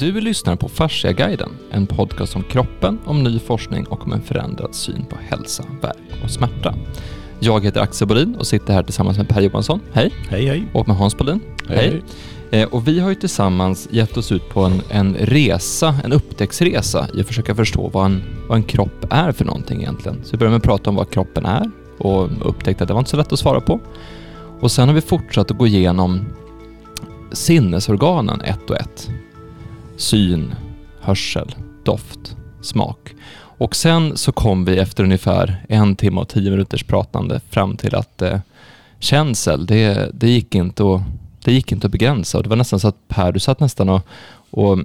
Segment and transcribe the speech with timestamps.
[0.00, 4.74] Du lyssnar på Fasciaguiden, en podcast om kroppen, om ny forskning och om en förändrad
[4.74, 6.74] syn på hälsa, värk och smärta.
[7.40, 10.12] Jag heter Axel Bolin och sitter här tillsammans med Per Johansson, hej.
[10.28, 10.66] Hej hej.
[10.74, 12.02] Och med Hans Bolin, hej.
[12.50, 12.60] hej.
[12.60, 17.08] Eh, och vi har ju tillsammans gett oss ut på en, en resa, en upptäcktsresa
[17.14, 20.20] i att försöka förstå vad en, vad en kropp är för någonting egentligen.
[20.24, 23.00] Så vi började med att prata om vad kroppen är och upptäckte att det var
[23.00, 23.80] inte så lätt att svara på.
[24.60, 26.20] Och sen har vi fortsatt att gå igenom
[27.32, 29.10] sinnesorganen ett och ett.
[30.00, 30.54] Syn,
[31.00, 31.54] hörsel,
[31.84, 33.14] doft, smak.
[33.32, 37.94] Och sen så kom vi efter ungefär en timme och tio minuters pratande fram till
[37.94, 38.38] att eh,
[38.98, 41.00] känsel, det, det, gick inte att,
[41.44, 42.38] det gick inte att begränsa.
[42.38, 44.02] Och det var nästan så att Per, du satt nästan och,
[44.50, 44.78] och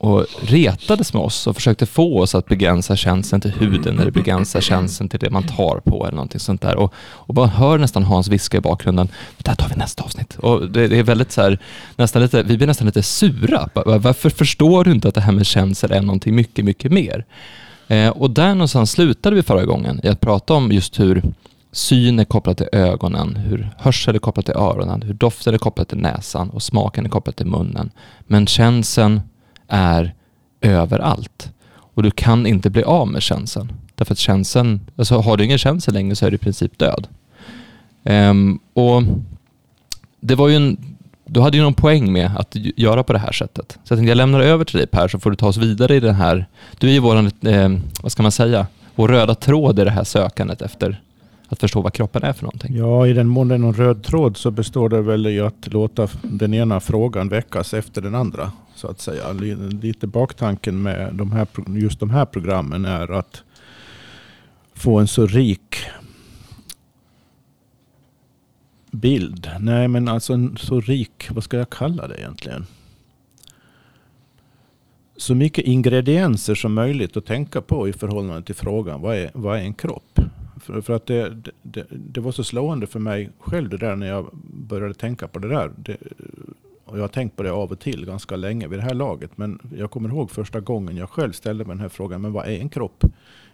[0.00, 4.60] och retades med oss och försökte få oss att begränsa känseln till huden eller begränsa
[4.60, 6.76] känseln till det man tar på eller någonting sånt där.
[6.76, 9.08] Och, och man hör nästan Hans viska i bakgrunden,
[9.38, 10.36] det här tar vi nästa avsnitt.
[10.38, 11.58] Och det, det, är väldigt så här,
[11.96, 13.68] nästan lite, vi blir nästan lite sura.
[13.74, 17.24] Varför förstår du inte att det här med känsel är någonting mycket, mycket mer?
[17.88, 21.22] Eh, och där någonstans slutade vi förra gången i att prata om just hur
[21.72, 25.88] syn är kopplat till ögonen, hur hörsel är kopplat till öronen, hur doften är kopplat
[25.88, 27.90] till näsan och smaken är kopplat till munnen.
[28.26, 29.20] Men känseln
[29.70, 30.14] är
[30.60, 31.52] överallt.
[31.94, 33.72] Och du kan inte bli av med känseln.
[33.94, 37.08] Därför att känseln, alltså har du ingen känsel längre så är du i princip död.
[38.04, 39.02] Um, och
[40.20, 40.76] det var ju en,
[41.24, 43.72] du hade ju någon poäng med att göra på det här sättet.
[43.72, 45.96] Så jag tänkte jag lämnar över till dig Per så får du ta oss vidare
[45.96, 46.46] i den här,
[46.78, 47.68] du är ju vår, eh,
[48.02, 51.00] vad ska man säga, vår röda tråd i det här sökandet efter
[51.48, 52.76] att förstå vad kroppen är för någonting.
[52.76, 55.72] Ja, i den mån det är någon röd tråd så består det väl i att
[55.72, 59.32] låta den ena frågan väckas efter den andra så att säga.
[59.82, 63.42] Lite baktanken med de här, just de här programmen är att
[64.74, 65.76] få en så rik
[68.90, 69.50] bild.
[69.60, 72.66] Nej, men alltså en så rik, vad ska jag kalla det egentligen?
[75.16, 79.58] Så mycket ingredienser som möjligt att tänka på i förhållande till frågan vad är, vad
[79.58, 80.20] är en kropp?
[80.60, 84.06] För, för att det, det, det, var så slående för mig själv det där när
[84.06, 85.70] jag började tänka på det där.
[85.76, 85.96] Det,
[86.90, 89.38] och jag har tänkt på det av och till ganska länge vid det här laget.
[89.38, 92.20] Men jag kommer ihåg första gången jag själv ställde mig den här frågan.
[92.20, 93.04] Men vad är en kropp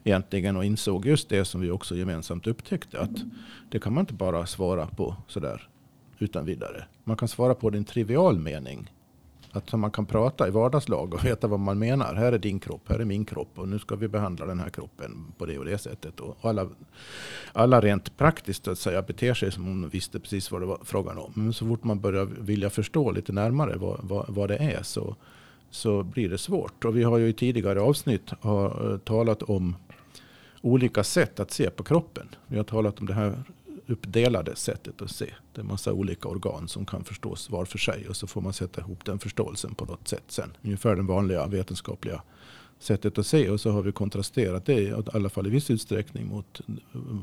[0.04, 0.56] egentligen?
[0.56, 3.00] Och insåg just det som vi också gemensamt upptäckte.
[3.00, 3.16] Att
[3.70, 5.68] det kan man inte bara svara på sådär
[6.18, 6.84] utan vidare.
[7.04, 8.92] Man kan svara på det i en trivial mening.
[9.56, 12.14] Att man kan prata i vardagslag och veta vad man menar.
[12.14, 14.68] Här är din kropp, här är min kropp och nu ska vi behandla den här
[14.68, 16.20] kroppen på det och det sättet.
[16.20, 16.68] Och alla,
[17.52, 20.78] alla rent praktiskt att säga beter sig som om de visste precis vad det var
[20.84, 21.32] frågan om.
[21.34, 25.16] Men så fort man börjar vilja förstå lite närmare vad, vad, vad det är så,
[25.70, 26.84] så blir det svårt.
[26.84, 29.76] Och vi har ju i tidigare avsnitt har, talat om
[30.60, 32.28] olika sätt att se på kroppen.
[32.46, 33.42] Vi har talat om det här
[33.86, 35.34] uppdelade sättet att se.
[35.52, 38.08] Det är en massa olika organ som kan förstås var för sig.
[38.08, 40.56] Och så får man sätta ihop den förståelsen på något sätt sen.
[40.62, 42.22] Ungefär det vanliga vetenskapliga
[42.78, 43.50] sättet att se.
[43.50, 46.60] Och så har vi kontrasterat det, i alla fall i viss utsträckning, mot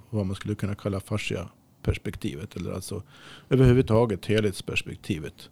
[0.09, 1.49] vad man skulle kunna kalla fascia
[1.81, 2.55] perspektivet.
[2.55, 3.03] Eller alltså
[3.49, 5.49] överhuvudtaget helhetsperspektivet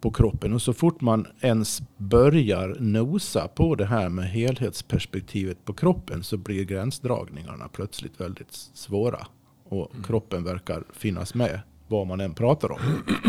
[0.00, 0.52] på kroppen.
[0.52, 6.36] Och så fort man ens börjar nosa på det här med helhetsperspektivet på kroppen så
[6.36, 9.26] blir gränsdragningarna plötsligt väldigt svåra.
[9.72, 12.78] Och kroppen verkar finnas med vad man än pratar om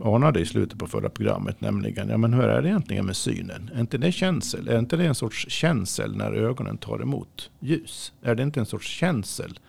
[0.03, 1.61] anade i slutet på förra programmet.
[1.61, 3.69] Nämligen, ja men hur är det egentligen med synen?
[3.75, 4.67] Är inte det känsel?
[4.67, 8.13] Är inte det en sorts känsel när ögonen tar emot ljus?
[8.21, 9.59] Är det inte en sorts känsel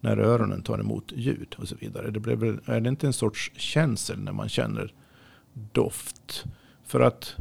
[0.00, 2.10] när öronen tar emot ljud och så vidare?
[2.10, 4.92] Det blir, är det inte en sorts känsel när man känner
[5.72, 6.44] doft?
[6.86, 7.36] För att,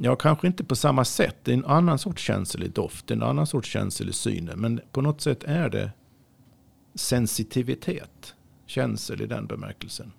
[0.00, 1.36] ja kanske inte på samma sätt.
[1.42, 4.60] Det är en annan sorts känsel i doft, en annan sorts känsel i synen.
[4.60, 5.90] Men på något sätt är det
[6.94, 8.34] sensitivitet,
[8.66, 10.12] känsel i den bemärkelsen.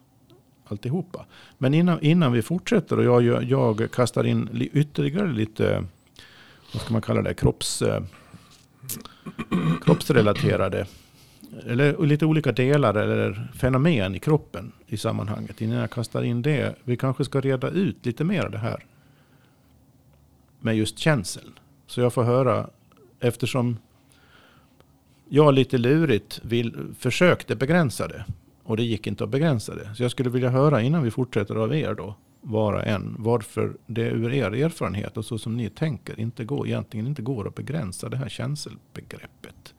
[0.65, 1.25] Alltihopa.
[1.57, 5.85] Men innan, innan vi fortsätter och jag, jag kastar in ytterligare lite,
[6.73, 7.81] vad ska man kalla det, kropps...
[7.81, 8.03] Eh,
[9.85, 10.87] kroppsrelaterade
[11.65, 15.61] eller lite olika delar eller fenomen i kroppen i sammanhanget.
[15.61, 16.75] Innan jag kastar in det.
[16.83, 18.85] Vi kanske ska reda ut lite mer av det här.
[20.59, 21.51] Med just känseln.
[21.87, 22.69] Så jag får höra,
[23.19, 23.77] eftersom
[25.33, 28.25] jag lite lurigt vill, försökte begränsa det.
[28.63, 29.95] Och det gick inte att begränsa det.
[29.95, 32.15] Så jag skulle vilja höra innan vi fortsätter av er då.
[32.41, 33.15] Vara en.
[33.19, 37.47] Varför det ur er erfarenhet och så som ni tänker inte går, egentligen inte går
[37.47, 39.73] att begränsa det här känselbegreppet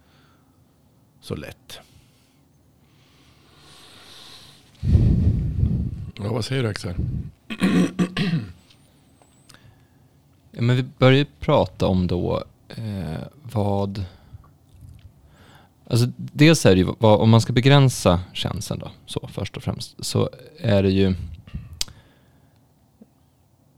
[1.20, 1.78] så lätt.
[6.14, 6.94] Ja, vad säger du Axel?
[10.50, 14.05] Ja, men vi börjar ju prata om då eh, vad...
[15.92, 19.62] Alltså dels är det ju, vad, om man ska begränsa känseln då, så först och
[19.62, 21.14] främst, så är det ju...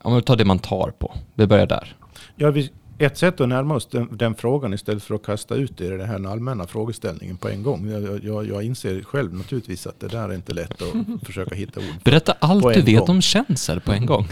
[0.02, 1.96] Om vi tar det man tar på, vi börjar där.
[2.37, 5.78] Ja, vi, ett sätt att närma oss den, den, frågan istället för att kasta ut
[5.78, 7.90] det i den här allmänna frågeställningen på en gång.
[7.90, 11.81] Jag, jag, jag inser själv naturligtvis att det där är inte lätt att försöka hitta
[11.81, 12.05] ord.
[12.05, 13.10] Berätta allt du vet gång.
[13.10, 14.28] om känsel på en gång.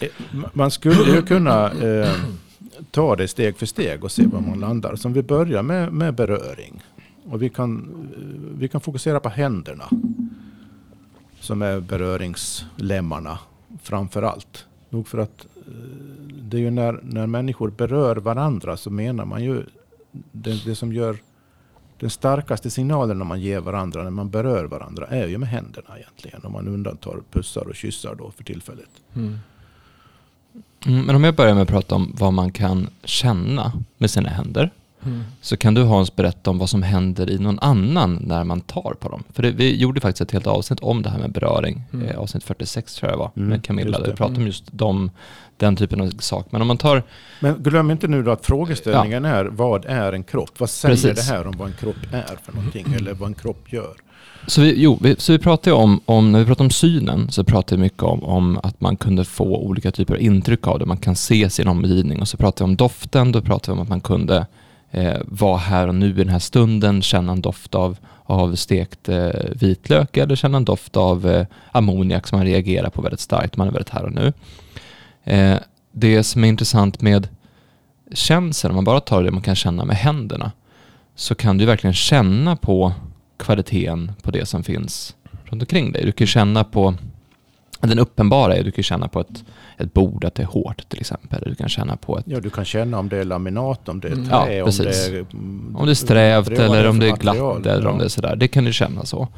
[0.00, 0.08] Eh,
[0.52, 2.12] man skulle ju kunna eh,
[2.90, 4.96] ta det steg för steg och se var man landar.
[4.96, 6.82] Som vi börjar med, med beröring.
[7.24, 8.08] Och vi kan,
[8.58, 9.84] vi kan fokusera på händerna.
[11.40, 13.38] Som är beröringslemmarna
[13.82, 14.66] framför allt.
[14.90, 15.72] Nog för att eh,
[16.42, 19.62] det är ju när, när människor berör varandra så menar man ju
[20.32, 21.16] det, det som gör
[21.98, 25.98] den starkaste signalen när man ger varandra, när man berör varandra, är ju med händerna
[25.98, 26.40] egentligen.
[26.44, 28.90] Om man undantar pussar och kyssar då för tillfället.
[29.14, 29.38] Mm,
[30.86, 34.28] mm men om jag börjar med att prata om vad man kan känna med sina
[34.28, 34.70] händer.
[35.04, 35.22] Mm.
[35.40, 38.94] Så kan du Hans berätta om vad som händer i någon annan när man tar
[39.00, 39.24] på dem.
[39.32, 41.82] För det, vi gjorde faktiskt ett helt avsnitt om det här med beröring.
[41.92, 42.08] Mm.
[42.08, 43.98] Eh, avsnitt 46 tror jag det var, mm, med Camilla.
[43.98, 44.46] Där vi pratade om mm.
[44.46, 45.10] just de,
[45.56, 46.46] den typen av sak.
[46.50, 47.02] Men om man tar...
[47.40, 49.30] Men glöm inte nu då att frågeställningen ja.
[49.30, 50.50] är vad är en kropp?
[50.58, 51.26] Vad säger Precis.
[51.26, 52.94] det här om vad en kropp är för någonting?
[52.96, 53.94] Eller vad en kropp gör?
[54.46, 57.30] Så vi, jo, vi, så vi pratar ju om, om, när vi pratar om synen,
[57.30, 60.78] så pratar vi mycket om, om att man kunde få olika typer av intryck av
[60.78, 60.86] det.
[60.86, 62.20] Man kan se sin omgivning.
[62.20, 64.46] Och så pratar vi om doften, då pratar vi om att man kunde
[64.94, 69.08] eh, vara här och nu i den här stunden, känna en doft av, av stekt
[69.08, 73.56] eh, vitlök eller känna en doft av eh, ammoniak som man reagerar på väldigt starkt,
[73.56, 74.32] man är väldigt här och nu.
[75.24, 75.58] Eh,
[75.92, 77.28] det som är intressant med
[78.12, 80.52] känsel, om man bara tar det man kan känna med händerna,
[81.14, 82.92] så kan du verkligen känna på
[83.36, 85.14] kvaliteten på det som finns
[85.44, 86.04] runt omkring dig.
[86.04, 86.94] Du kan känna på
[87.88, 89.44] den uppenbara är du kan känna på ett,
[89.76, 91.42] ett bord att det är hårt till exempel.
[91.46, 92.24] Du kan känna på ett...
[92.28, 94.28] Ja, du kan känna om det är laminat, om det är mm.
[94.28, 95.26] trä, ja, om, det är,
[95.74, 97.90] om det är strävt eller om det är glatt eller ja.
[97.90, 98.36] om det är sådär.
[98.36, 99.28] Det kan du känna så.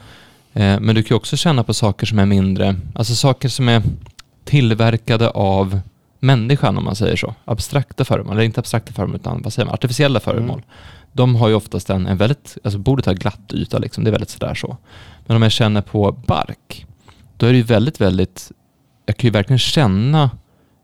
[0.53, 3.83] Eh, men du kan också känna på saker som är mindre, alltså saker som är
[4.45, 5.81] tillverkade av
[6.21, 7.35] människan om man säger så.
[7.45, 10.59] Abstrakta föremål, eller inte abstrakta föremål utan vad säger man, artificiella föremål.
[10.59, 10.69] Mm.
[11.13, 14.13] De har ju oftast en, en väldigt, alltså bordet har glatt yta liksom, det är
[14.13, 14.77] väldigt sådär så.
[15.27, 16.87] Men om jag känner på bark,
[17.37, 18.53] då är det ju väldigt, väldigt,
[19.07, 20.31] jag kan ju verkligen känna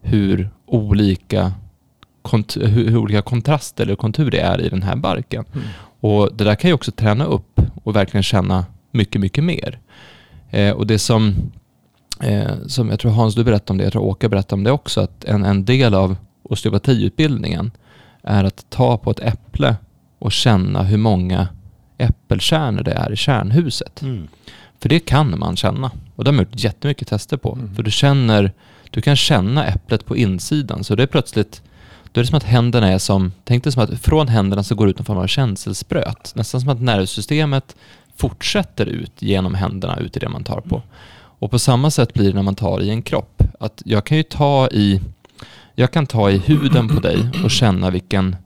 [0.01, 1.53] hur olika,
[2.23, 5.45] kont hur, olika kontraster eller kontur det är i den här barken.
[5.53, 5.67] Mm.
[6.01, 9.79] Och det där kan ju också träna upp och verkligen känna mycket, mycket mer.
[10.51, 11.35] Eh, och det som,
[12.21, 14.71] eh, som jag tror Hans du berättade om det, jag tror Åke berättade om det
[14.71, 17.71] också, att en, en del av osteopatiutbildningen
[18.23, 19.77] är att ta på ett äpple
[20.19, 21.49] och känna hur många
[21.99, 24.03] äppelkärnor det är i kärnhuset.
[24.03, 24.29] Mm.
[24.81, 25.91] För det kan man känna.
[26.23, 27.53] Och det har man gjort jättemycket tester på.
[27.53, 27.75] Mm.
[27.75, 28.53] För du känner,
[28.91, 30.85] du kan känna äpplet på insidan.
[30.85, 31.63] Så det är plötsligt,
[32.13, 34.75] då är det som att händerna är som, tänk dig som att från händerna så
[34.75, 36.33] går det ut någon form av känselspröt.
[36.35, 37.77] Nästan som att nervsystemet
[38.17, 40.75] fortsätter ut genom händerna ut i det man tar på.
[40.75, 40.89] Mm.
[41.15, 43.43] Och på samma sätt blir det när man tar i en kropp.
[43.61, 45.01] Att jag kan ju ta i,
[45.75, 48.37] jag kan ta i huden på dig och känna vilken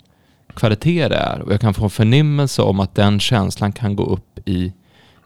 [0.55, 1.41] kvalitet det är.
[1.41, 4.73] Och jag kan få en förnimmelse om att den känslan kan gå upp i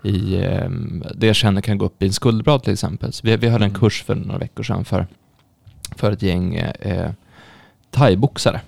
[0.03, 0.71] i eh,
[1.15, 3.13] det jag känner kan gå upp i en skuldbrad till exempel.
[3.13, 3.81] Så vi, vi hade en mm.
[3.81, 5.07] kurs för några veckor sedan för,
[5.97, 7.11] för ett gäng eh,
[7.91, 8.61] thaiboxare.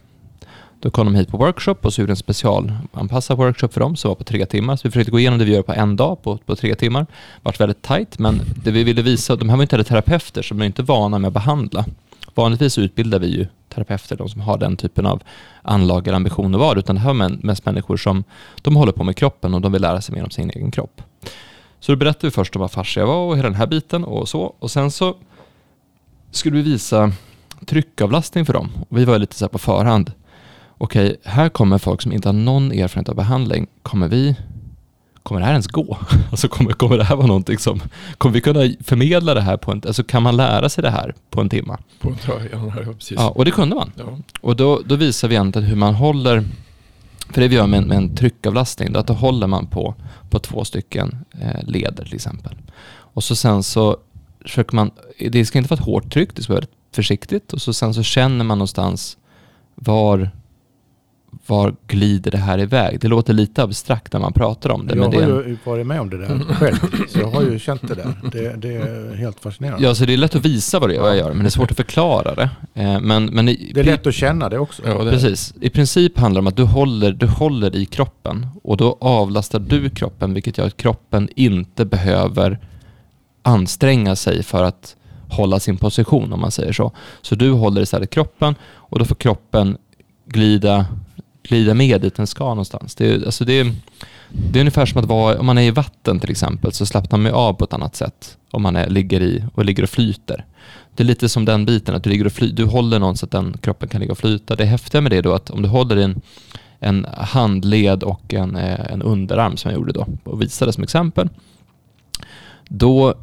[0.80, 4.08] Då kom de hit på workshop och så gjorde en specialanpassad workshop för dem som
[4.08, 4.76] var på tre timmar.
[4.76, 7.00] Så vi försökte gå igenom det vi gör på en dag på, på tre timmar.
[7.00, 7.06] Det
[7.42, 10.60] var väldigt tajt, men det vi ville visa, de här var inte heller terapeuter, de
[10.60, 11.84] är inte vana med att behandla.
[12.34, 15.22] Vanligtvis utbildar vi ju terapeuter, de som har den typen av
[15.62, 18.24] anlag eller ambition att vara, utan det här var mest människor som
[18.62, 21.02] de håller på med kroppen och de vill lära sig mer om sin egen kropp.
[21.80, 24.28] Så då berättade vi först om vad fascia var och hela den här biten och
[24.28, 24.54] så.
[24.58, 25.16] Och sen så
[26.30, 27.12] skulle vi visa
[27.66, 28.70] tryckavlastning för dem.
[28.88, 30.12] Och vi var lite så här på förhand.
[30.78, 33.66] Okej, här kommer folk som inte har någon erfarenhet av behandling.
[33.82, 34.36] Kommer vi
[35.22, 35.98] kommer det här ens gå?
[36.30, 37.82] Alltså kommer, kommer det här vara någonting som,
[38.18, 41.14] kommer vi kunna förmedla det här på en, alltså kan man lära sig det här
[41.30, 41.76] på en timme?
[42.00, 42.16] På en
[42.52, 43.18] ja, precis.
[43.18, 43.92] Ja, och det kunde man.
[43.96, 44.18] Ja.
[44.40, 46.44] Och då, då visar vi egentligen hur man håller
[47.32, 49.94] för det vi gör med, med en tryckavlastning, då att då håller man på,
[50.30, 52.56] på två stycken eh, leder till exempel.
[52.94, 53.96] Och så sen så
[54.42, 54.90] försöker man,
[55.30, 57.94] det ska inte vara ett hårt tryck, det ska vara väldigt försiktigt och så sen
[57.94, 59.16] så känner man någonstans
[59.74, 60.30] var
[61.46, 63.00] var glider det här iväg?
[63.00, 64.94] Det låter lite abstrakt när man pratar om det.
[64.94, 66.76] Jag men har det är en, ju varit med om det där själv.
[67.08, 68.14] Så jag har ju känt det där.
[68.32, 69.84] Det, det är helt fascinerande.
[69.84, 71.50] ja, så det är lätt att visa vad det är jag gör, men det är
[71.50, 72.50] svårt att förklara det.
[72.74, 74.82] Eh, men, men i, Det är lätt att känna det också.
[74.86, 75.54] Ja, det, Precis.
[75.60, 79.58] I princip handlar det om att du håller, du håller i kroppen och då avlastar
[79.58, 82.58] du kroppen, vilket gör att kroppen inte behöver
[83.42, 84.96] anstränga sig för att
[85.28, 86.92] hålla sin position, om man säger så.
[87.22, 89.76] Så du håller istället kroppen och då får kroppen
[90.26, 90.86] glida,
[91.42, 92.94] glida med dit den ska någonstans.
[92.94, 93.72] Det är, alltså det är,
[94.28, 97.18] det är ungefär som att vara, om man är i vatten till exempel, så slappnar
[97.18, 99.90] man ju av på ett annat sätt om man är, ligger i och ligger och
[99.90, 100.44] flyter.
[100.94, 103.26] Det är lite som den biten, att du, ligger och fly, du håller någon så
[103.26, 104.56] att den kroppen kan ligga och flyta.
[104.56, 106.20] Det häftiga med det är då att om du håller i en,
[106.78, 111.28] en handled och en, eh, en underarm som jag gjorde då och visade som exempel.
[112.68, 113.14] Då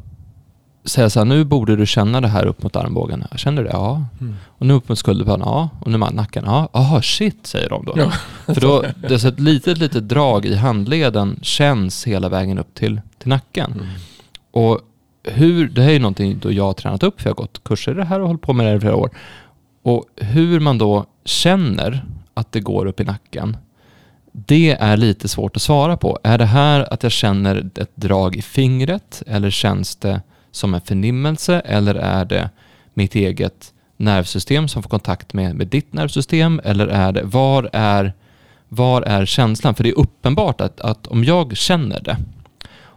[0.90, 3.24] säger jag så här, nu borde du känna det här upp mot armbågen.
[3.36, 3.74] Känner du det?
[3.74, 4.04] Ja.
[4.20, 4.36] Mm.
[4.46, 5.46] Och nu upp mot skulderbladen?
[5.46, 5.68] Ja.
[5.80, 6.44] Och nu mot nacken?
[6.46, 6.68] Ja.
[6.72, 7.94] Aha, shit, säger de då.
[7.96, 8.12] Ja.
[8.54, 12.74] För då, det är så ett litet, litet drag i handleden känns hela vägen upp
[12.74, 13.72] till, till nacken.
[13.72, 13.86] Mm.
[14.50, 14.80] Och
[15.24, 17.64] hur, det här är ju någonting då jag har tränat upp, för jag har gått
[17.64, 19.10] kurser i det här och hållit på med det här i flera år.
[19.82, 22.04] Och hur man då känner
[22.34, 23.56] att det går upp i nacken,
[24.32, 26.18] det är lite svårt att svara på.
[26.22, 30.80] Är det här att jag känner ett drag i fingret eller känns det som en
[30.80, 32.50] förnimmelse eller är det
[32.94, 38.12] mitt eget nervsystem som får kontakt med, med ditt nervsystem eller är det, var är,
[38.68, 39.74] var är känslan?
[39.74, 42.16] För det är uppenbart att, att om jag känner det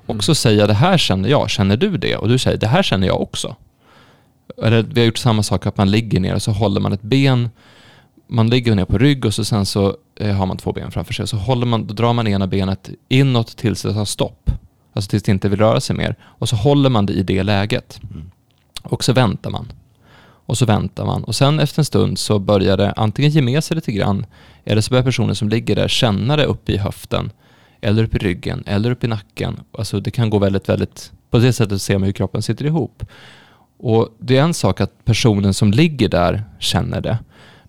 [0.06, 2.18] och så säger jag det här känner jag, känner du det?
[2.18, 3.56] Och du säger det här känner jag också.
[4.64, 7.02] Eller vi har gjort samma sak att man ligger ner och så håller man ett
[7.02, 7.50] ben,
[8.28, 11.14] man ligger ner på rygg och så sen så eh, har man två ben framför
[11.14, 11.28] sig.
[11.28, 14.52] Så håller man, då drar man ena benet inåt tills det tar stopp.
[14.94, 16.16] Alltså tills det inte vill röra sig mer.
[16.22, 18.00] Och så håller man det i det läget.
[18.04, 18.32] Mm.
[18.84, 19.72] Och så väntar man.
[20.46, 21.24] Och så väntar man.
[21.24, 24.26] Och sen efter en stund så börjar det antingen ge med sig lite grann,
[24.66, 27.32] eller så börjar personen som ligger där känna det uppe i höften,
[27.82, 29.60] eller upp i ryggen, eller upp i nacken.
[29.78, 31.12] Alltså det kan gå väldigt, väldigt...
[31.30, 33.06] På det sättet ser man hur kroppen sitter ihop.
[33.78, 37.18] Och det är en sak att personen som ligger där känner det.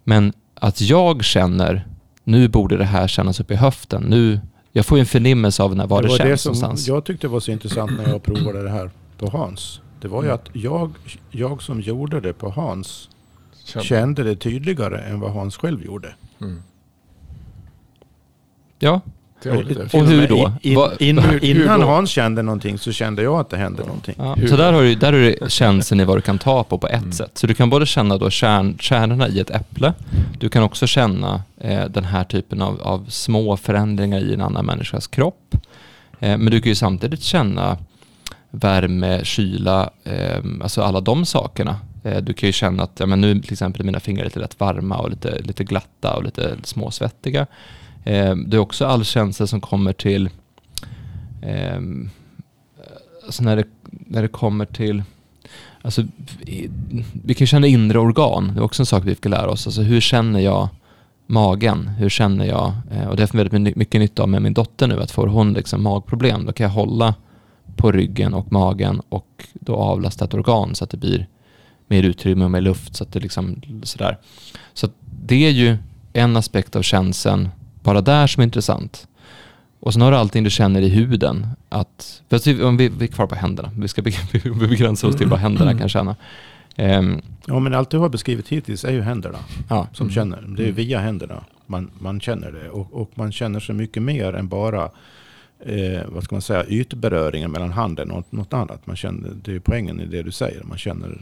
[0.04, 1.86] Men att jag känner,
[2.24, 4.02] nu borde det här kännas upp i höften.
[4.02, 4.40] Nu,
[4.76, 6.88] jag får ju en förnimmelse av när, var det, var känns det som någonstans.
[6.88, 9.80] jag tyckte var så intressant när jag provade det här på Hans.
[10.00, 10.34] Det var ju Mm.
[10.34, 10.90] att jag,
[11.30, 13.08] jag som gjorde det på Hans
[13.64, 13.86] Kände.
[13.86, 16.14] kände det tydligare än vad Hans själv gjorde.
[16.40, 16.62] Mm.
[18.78, 19.00] Ja,
[19.44, 19.96] Lite.
[19.98, 20.52] Och hur då?
[20.62, 21.86] In, in, hur innan då?
[21.86, 24.14] Hans kände någonting så kände jag att det hände någonting.
[24.18, 26.78] Ja, så där har du, där har du känslan i vad du kan ta på
[26.78, 27.12] på ett Mm.
[27.12, 27.30] sätt.
[27.34, 29.92] Så du kan både känna då kärn, kärnorna i ett äpple,
[30.38, 34.66] du kan också känna eh, den här typen av, av små förändringar i en annan
[34.66, 35.54] människas kropp.
[36.20, 37.78] Eh, men du kan ju samtidigt känna
[38.50, 41.76] värme, kyla, eh, alltså alla de sakerna.
[42.04, 44.38] Eh, du kan ju känna att ja, men nu till exempel är mina fingrar lite
[44.40, 47.46] lätt varma och lite, lite glatta och lite småsvettiga.
[48.04, 50.30] Eh, det är också all känsla som kommer till
[51.42, 51.80] eh,
[53.24, 55.02] alltså när, det, när det kommer till
[55.84, 56.04] Alltså,
[57.12, 58.52] vi kan känna inre organ.
[58.54, 59.66] Det är också en sak vi ska lära oss.
[59.66, 60.68] Alltså, hur känner jag
[61.26, 61.88] magen?
[61.88, 62.72] Hur känner jag?
[62.90, 65.02] Eh, och det har jag väldigt mycket nytta av med min dotter nu.
[65.02, 67.14] Att får hon liksom magproblem, då kan jag hålla
[67.76, 71.28] på ryggen och magen och då avlasta ett organ så att det blir
[71.88, 72.96] mer utrymme och mer luft.
[72.96, 74.18] Så att det liksom sådär.
[74.74, 74.92] Så att
[75.24, 75.76] det är ju
[76.12, 77.48] en aspekt av känseln
[77.84, 79.08] bara där som är intressant.
[79.80, 81.46] Och sen har du allting du känner i huden.
[81.68, 83.70] Att, för att vi, om vi, vi är kvar på händerna.
[83.78, 86.16] Vi ska beg- vi begränsar oss till vad händerna kan känna.
[86.76, 89.38] Ehm, Ja, men allt du har beskrivit hittills är ju händerna
[89.68, 89.88] ja.
[89.92, 90.14] som Mm.
[90.14, 90.36] känner.
[90.56, 90.74] Det är Mm.
[90.74, 92.68] via händerna man, man känner det.
[92.70, 94.84] Och, och man känner så mycket mer än bara
[95.66, 98.86] eh, vad ska man säga, ytberöringen mellan handen och något annat.
[98.86, 100.62] Man känner, det är poängen i det du säger.
[100.64, 101.18] Man känner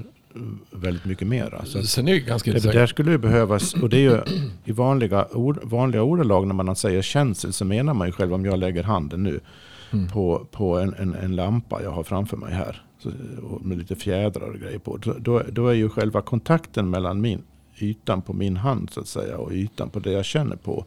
[0.71, 1.61] väldigt mycket mer.
[1.65, 4.21] Så att Sen är det ganska det, där skulle det behövas, och det är ju
[4.65, 8.45] i vanliga, ord, vanliga ordalag när man säger känsel så menar man ju själv om
[8.45, 9.41] jag lägger handen nu
[9.95, 10.09] Mm.
[10.09, 12.83] på, på en, en, en lampa jag har framför mig här.
[12.99, 13.11] Så,
[13.63, 14.97] med lite fjädrar och grejer på.
[14.97, 17.43] Då, då, då är ju själva kontakten mellan min,
[17.79, 20.85] ytan på min hand så att säga och ytan på det jag känner på.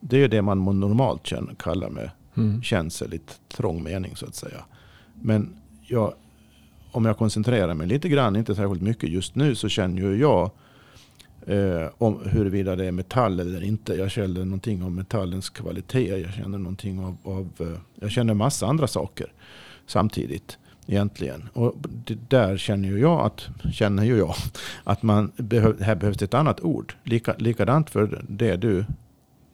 [0.00, 2.62] Det är ju det man normalt känner, kallar med Mm.
[2.62, 3.20] känsel i
[3.56, 4.64] trång mening så att säga.
[5.22, 5.48] Men
[5.82, 6.14] jag,
[6.94, 10.50] om jag koncentrerar mig lite grann, inte särskilt mycket just nu, så känner ju jag
[11.46, 13.94] eh, om huruvida det är metall eller inte.
[13.94, 16.20] Jag känner någonting om metallens kvalitet.
[16.20, 19.32] Jag känner någonting av, av eh, jag känner massa andra saker
[19.86, 21.48] samtidigt egentligen.
[21.52, 21.74] Och
[22.28, 24.34] där känner ju jag att, känner ju jag,
[24.84, 26.94] att man behöv, här behövs ett annat ord.
[27.04, 28.84] Lika, likadant för det du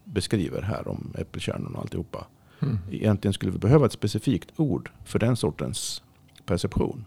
[0.04, 2.26] beskriver här om äppelkärnan och alltihopa.
[2.60, 2.78] Mm.
[2.90, 6.02] Egentligen skulle vi behöva ett specifikt ord för den sortens
[6.46, 7.04] perception.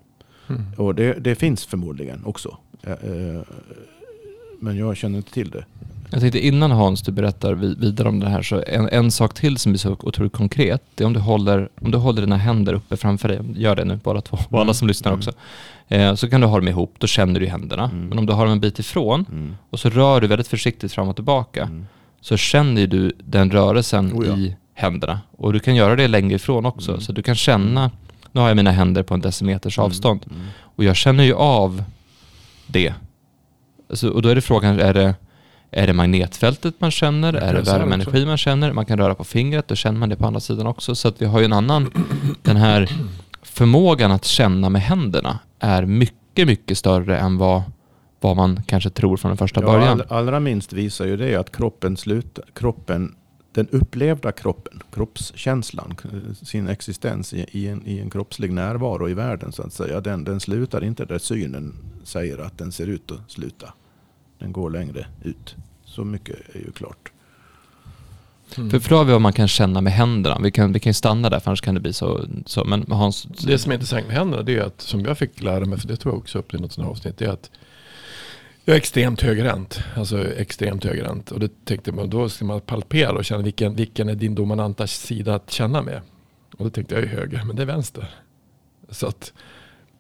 [0.50, 0.66] Mm.
[0.78, 2.58] Och det, det finns förmodligen också.
[2.84, 3.42] Eh, eh,
[4.60, 5.66] Men jag känner inte till det.
[6.12, 9.34] Jag tänkte innan Hans du berättar vi- vidare om det här, så en, en sak
[9.34, 12.38] till som är så otroligt konkret, det är om du håller, om du håller dina
[12.38, 15.20] händer uppe framför dig, gör det nu båda två, och alla som lyssnar Mm.
[15.20, 15.32] också,
[15.88, 17.84] eh, så kan du ha dem ihop, då känner du händerna.
[17.94, 18.08] Mm.
[18.08, 19.56] Men om du har dem en bit ifrån, Mm.
[19.70, 21.86] och så rör du väldigt försiktigt fram och tillbaka, Mm.
[22.22, 24.38] så känner du den rörelsen Oh ja.
[24.38, 25.20] i händerna.
[25.38, 27.02] Och du kan göra det längre ifrån också, Mm.
[27.02, 27.92] så du kan känna,
[28.34, 30.42] nu har jag mina händer på en decimeters avstånd, Mm.
[30.76, 31.84] och jag känner ju av
[32.68, 32.94] det.
[33.90, 35.16] Alltså, och då är det frågan, är det,
[35.72, 37.34] är det magnetfältet man känner?
[37.34, 38.74] Är det värmeenergi man känner?
[38.74, 40.96] Man kan röra på fingret, då känner man det på andra sidan också.
[40.96, 41.92] Så att vi har ju en annan,
[42.42, 42.90] den här
[43.42, 47.62] förmågan att känna med händerna är mycket, mycket större än vad,
[48.20, 50.02] vad man kanske tror från den första Ja, början.
[50.10, 53.16] all, allra minst visar ju det att kroppen slutar, kroppen,
[53.54, 55.96] den upplevda kroppen, kroppskänslan,
[56.42, 60.02] sin existens i, i, en, i en kroppslig närvaro i världen så att säga.
[60.02, 63.74] Den, den slutar inte där synen säger att den ser ut att sluta.
[64.40, 65.56] Den går längre ut.
[65.86, 67.12] Så mycket är ju klart.
[68.58, 68.70] Mm.
[68.70, 70.40] För, för då har vi vad man kan känna med händerna.
[70.40, 72.26] Vi kan, vi kan ju stanna där för annars kan det bli så.
[72.46, 72.64] så.
[72.64, 75.66] Men Hans, Det som är intressant med händerna det är att, som jag fick lära
[75.66, 77.52] mig, för det tog jag också upp i något sådant här avsnitt, det är att
[78.66, 79.80] jag är extremt högerhänt.
[79.96, 81.32] Alltså extremt högerhänt.
[81.32, 84.88] Och det tänkte man, då ska man palpera och känna vilken, vilken är din dominanta
[84.88, 86.02] sida att känna med.
[86.58, 88.10] Och då tänkte jag är höger, men det är vänster.
[88.90, 89.34] Så att,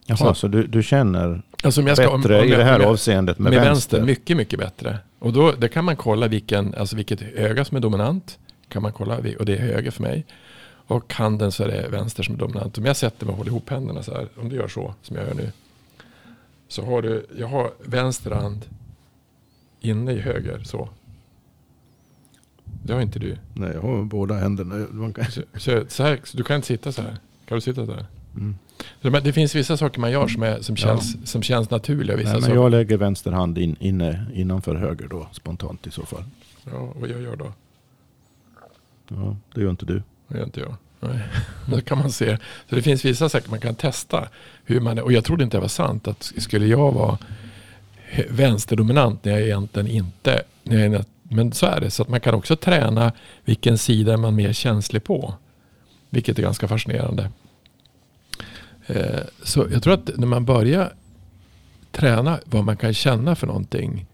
[0.05, 2.59] Jaha, Så- så, du, du känner alltså om jag ska, om- bättre om i jag-
[2.59, 3.97] det här om jag- avseendet med, med vänster.
[3.97, 4.11] vänster?
[4.11, 4.97] mycket, mycket bättre.
[5.19, 8.39] Och då det kan man kolla vilken, alltså vilket öga som är dominant.
[8.69, 10.25] Kan man kolla, och det är höger för mig.
[10.87, 12.77] Och handen så är det vänster som är dominant.
[12.77, 15.15] Om jag sätter mig och håller ihop händerna så här, om du gör så som
[15.15, 15.51] jag gör nu.
[16.73, 18.65] Så har du, jag har vänster hand
[19.81, 20.89] inne i höger så.
[22.83, 23.37] Det har inte du.
[23.53, 24.87] Nej, jag har båda händerna.
[24.91, 27.17] Man kan, Så, så, så här, så du kan inte sitta så här.
[27.45, 28.05] Kan du sitta så här?
[28.35, 28.55] mm.
[29.01, 32.17] Så Det finns vissa saker man gör som, är, som, känns, som känns naturliga.
[32.17, 36.05] Vissa Nej, men jag lägger vänster hand in, inne, innanför höger då, spontant i så
[36.05, 36.23] fall.
[36.63, 37.53] ja, vad jag gör då?
[39.07, 40.03] Ja, det gör inte du.
[40.27, 40.75] Det gör inte jag.
[41.07, 41.21] Nej.
[41.65, 42.37] Då kan man se.
[42.69, 44.27] Så det finns vissa saker man kan testa.
[44.65, 44.99] Hur man.
[44.99, 46.07] Och jag trodde inte det var sant.
[46.07, 47.17] Att skulle jag vara
[48.29, 50.43] vänsterdominant när jag egentligen inte...
[50.63, 51.91] När jag, men så är det.
[51.91, 53.11] Så att man kan också träna
[53.45, 55.33] vilken sida man är mer känslig på.
[56.09, 57.29] Vilket är ganska fascinerande.
[58.87, 60.93] Eh, så jag tror att när man börjar
[61.91, 64.05] träna vad man kan känna för någonting.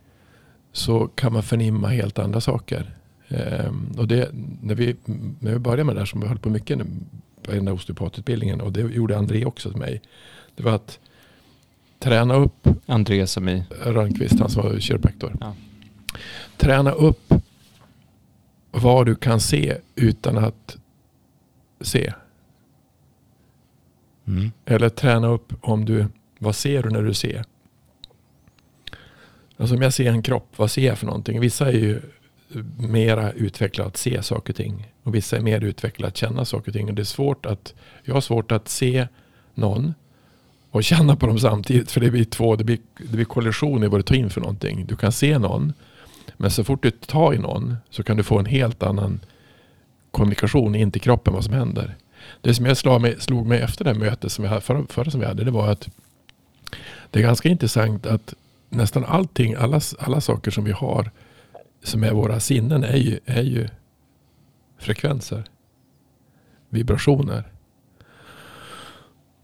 [0.72, 2.99] Så kan man förnimma helt andra saker.
[3.30, 4.30] Ehm, och det,
[4.62, 4.96] när, vi,
[5.40, 6.86] när vi började med det där som vi höll på mycket nu,
[7.44, 10.02] på den där osteopatutbildningen och det gjorde André också till mig.
[10.56, 11.00] Det var att
[12.00, 13.64] träna upp André som i...
[13.84, 15.36] Rönnqvist, han som var kiropraktor.
[15.40, 15.56] Ja.
[16.58, 17.34] Träna upp
[18.72, 20.78] vad du kan se utan att
[21.82, 22.14] se.
[24.28, 24.52] Mm.
[24.66, 26.06] Eller träna upp om du,
[26.40, 27.46] vad ser du när du ser?
[29.58, 31.40] Alltså om jag ser en kropp, vad ser jag för någonting?
[31.40, 32.02] Vissa är ju
[32.78, 34.92] mera utvecklade att se saker och ting.
[35.04, 36.90] Och vissa är mer utvecklade att känna saker och ting.
[36.90, 39.08] Och det är svårt att, jag har svårt att se
[39.54, 39.94] någon
[40.72, 41.92] och känna på dem samtidigt.
[41.92, 44.42] För det blir två, det blir, det blir kollision i vad du tar in för
[44.42, 44.86] någonting.
[44.86, 45.74] Du kan se någon,
[46.38, 49.20] men så fort du tar i någon så kan du få en helt annan
[50.12, 51.96] kommunikation in till kroppen vad som händer.
[52.42, 54.86] Det som jag slog mig, slog mig efter det här mötet som vi hade, förra,
[54.90, 55.90] förra som vi hade, det var att
[57.12, 58.34] det är ganska intressant att
[58.70, 61.12] nästan allting, alla, alla saker som vi har
[61.84, 63.68] som är våra sinnen är ju, är ju
[64.78, 65.44] frekvenser.
[66.70, 67.52] Vibrationer.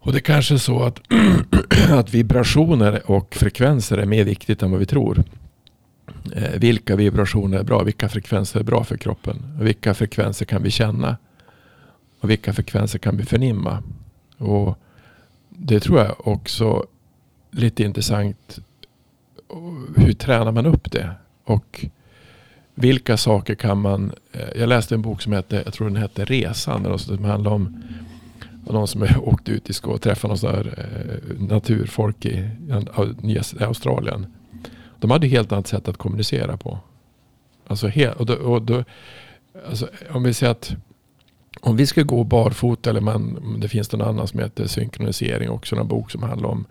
[0.00, 1.00] Och det kanske är så att,
[1.90, 5.24] att vibrationer och frekvenser är mer viktigt än vad vi tror.
[6.32, 7.82] Eh, vilka vibrationer är bra?
[7.82, 9.56] Vilka frekvenser är bra för kroppen?
[9.60, 11.16] Och vilka frekvenser kan vi känna?
[12.20, 13.82] Och vilka frekvenser kan vi förnimma?
[14.38, 14.78] Och
[15.48, 16.86] det tror jag också
[17.50, 18.58] lite intressant.
[19.96, 21.10] Hur tränar man upp det?
[21.44, 21.86] Och
[22.78, 24.12] vilka saker kan man...
[24.32, 26.98] Eh, jag läste en bok som hette, jag tror den hette Resan.
[26.98, 27.82] Som handlar om
[28.64, 32.50] någon som åkte ut i skog och träffade någon sån här eh, naturfolk i
[33.60, 34.26] Australien.
[34.98, 36.78] De hade helt annat sätt att kommunicera på.
[37.66, 38.84] Alltså, och då, och då,
[39.68, 40.76] alltså om vi säger att
[41.60, 45.76] om vi ska gå barfota eller man, det finns någon annan som heter synkronisering också.
[45.76, 46.64] En bok som handlar om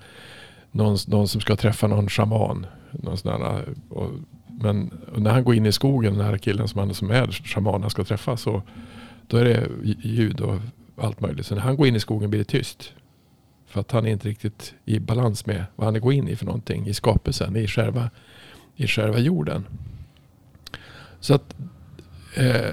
[0.71, 2.65] någon, någon som ska träffa någon shaman.
[2.91, 4.11] Någon sån där, och,
[4.61, 7.81] men när han går in i skogen, den här killen som, han, som är shaman
[7.81, 8.61] han ska träffa, så
[9.27, 9.69] då är det
[10.03, 10.59] ljud och
[10.97, 11.45] allt möjligt.
[11.45, 12.93] Så när han går in i skogen blir det tyst.
[13.67, 16.45] För att han är inte riktigt i balans med vad han går in i för
[16.45, 16.87] någonting.
[16.87, 18.09] I skapelsen, i själva,
[18.75, 19.65] i själva jorden.
[21.19, 21.55] Så att
[22.35, 22.71] eh,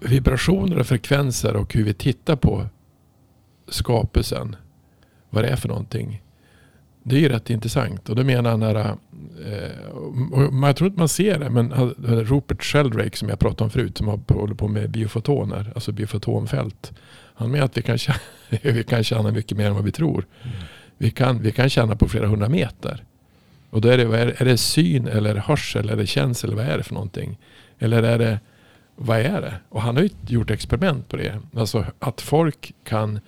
[0.00, 2.66] vibrationer och frekvenser och hur vi tittar på
[3.68, 4.56] skapelsen.
[5.30, 6.22] Vad det är för någonting.
[7.08, 8.08] Det är ju rätt intressant.
[8.08, 9.70] Och då menar han här, eh,
[10.62, 11.72] jag tror inte man ser det, men
[12.24, 16.92] Rupert Sheldrake som jag pratade om förut, som håller på med biofotoner, alltså biofotonfält.
[17.34, 18.18] Han menar att vi kan, känna,
[18.62, 20.26] vi kan känna mycket mer än vad vi tror.
[20.42, 20.56] Mm.
[20.98, 23.04] Vi, kan, vi kan känna på flera hundra meter.
[23.70, 26.84] Och då är det, är, är det syn eller hörsel eller känsel, vad är det
[26.84, 27.38] för någonting?
[27.78, 28.40] Eller är det,
[28.96, 29.54] vad är det?
[29.68, 31.38] Och han har ju gjort experiment på det.
[31.56, 33.20] Alltså att folk kan,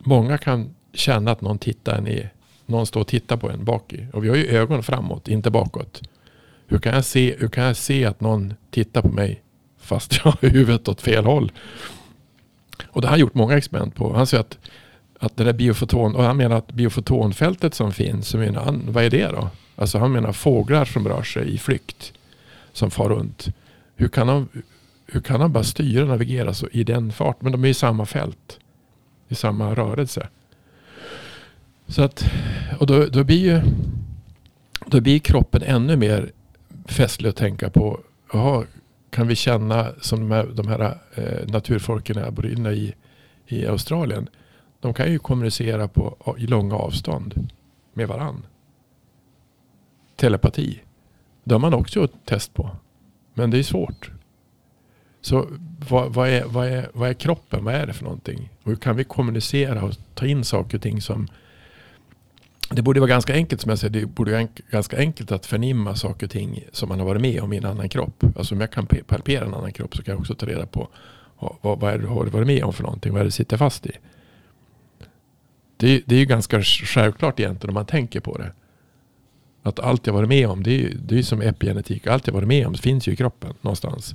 [0.00, 2.28] många kan känna att någon tittar en i,
[2.70, 4.06] någon står och tittar på en bak i.
[4.12, 6.02] Och vi har ju ögon framåt, inte bakåt.
[6.66, 9.42] Hur kan jag se, hur kan jag se att någon tittar på mig
[9.80, 11.52] fast jag har huvudet åt fel håll?
[12.88, 14.14] Och det har han gjort många experiment på.
[14.14, 14.58] Han säger att,
[15.18, 19.04] att det där biofoton, och han menar att biofotonfältet som finns, så menar han, vad
[19.04, 19.50] är det då?
[19.76, 22.12] Alltså han menar fåglar som rör sig i flykt.
[22.72, 23.48] Som far runt.
[23.96, 24.48] Hur kan de,
[25.06, 27.42] hur kan de bara styra och navigera så i den fart?
[27.42, 28.58] Men de är i samma fält.
[29.28, 30.28] I samma rörelse.
[31.90, 32.24] Så att,
[32.78, 33.62] och då, då blir ju
[34.86, 36.32] då blir kroppen ännu mer
[36.86, 38.00] festlig att tänka på.
[38.34, 38.64] Aha,
[39.10, 42.94] kan vi känna som de här, de här eh, naturfolken, aboriginerna i,
[43.46, 44.28] i Australien.
[44.80, 47.48] De kan ju kommunicera på, i långa avstånd
[47.92, 48.46] med varann.
[50.16, 50.80] Telepati.
[51.44, 52.70] Det har man också gjort test på.
[53.34, 54.10] Men det är svårt.
[55.20, 55.46] Så
[55.88, 57.64] vad, vad, är, vad, är, vad är kroppen?
[57.64, 58.50] Vad är det för någonting?
[58.62, 61.28] Och hur kan vi kommunicera och ta in saker och ting som
[62.70, 63.92] det borde vara ganska enkelt som jag säger.
[64.00, 67.40] Det borde vara ganska enkelt att förnimma saker och ting som man har varit med
[67.40, 68.24] om i en annan kropp.
[68.36, 70.88] Alltså om jag kan palpera en annan kropp så kan jag också ta reda på
[71.38, 73.12] vad, vad är det du har varit med om för någonting.
[73.12, 73.92] Vad är det du sitter fast i?
[75.76, 78.52] Det, det är ju ganska självklart egentligen om man tänker på det.
[79.62, 82.06] Att allt jag varit med om, det är, det är som epigenetik.
[82.06, 84.14] Allt jag varit med om finns ju i kroppen någonstans.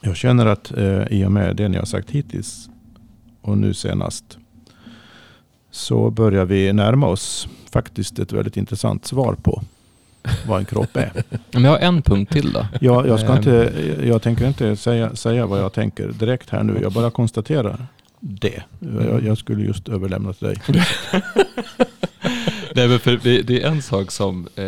[0.00, 2.68] Jag känner att eh, i och med det ni har sagt hittills
[3.40, 4.38] och nu senast
[5.74, 9.62] så börjar vi närma oss faktiskt ett väldigt intressant svar på
[10.46, 11.12] vad en kropp är.
[11.52, 12.66] Men jag har en punkt till då.
[12.80, 13.36] Ja, jag, ska ehm.
[13.36, 13.72] inte,
[14.04, 16.78] jag tänker inte säga, säga vad jag tänker direkt här nu.
[16.82, 17.86] Jag bara konstaterar
[18.20, 18.62] det.
[18.78, 20.56] Jag, jag skulle just överlämna till dig.
[22.74, 24.64] Nej, men för det, är en sak som, eh,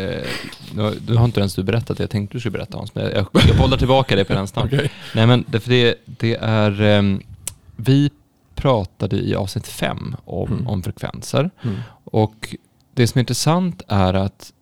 [1.07, 3.27] nu, har inte ens du berättat det jag tänkte du skulle berätta Hans, men jag,
[3.47, 4.65] jag bollar tillbaka det på den snart.
[4.65, 4.89] okay.
[5.15, 7.17] Nej men det, för det, det är, eh,
[7.75, 8.09] vi
[8.57, 10.67] pratade i avsnitt fem om, mm.
[10.67, 11.49] om frekvenser.
[11.63, 11.77] Mm.
[12.03, 12.55] Och
[12.93, 14.53] det som är intressant är att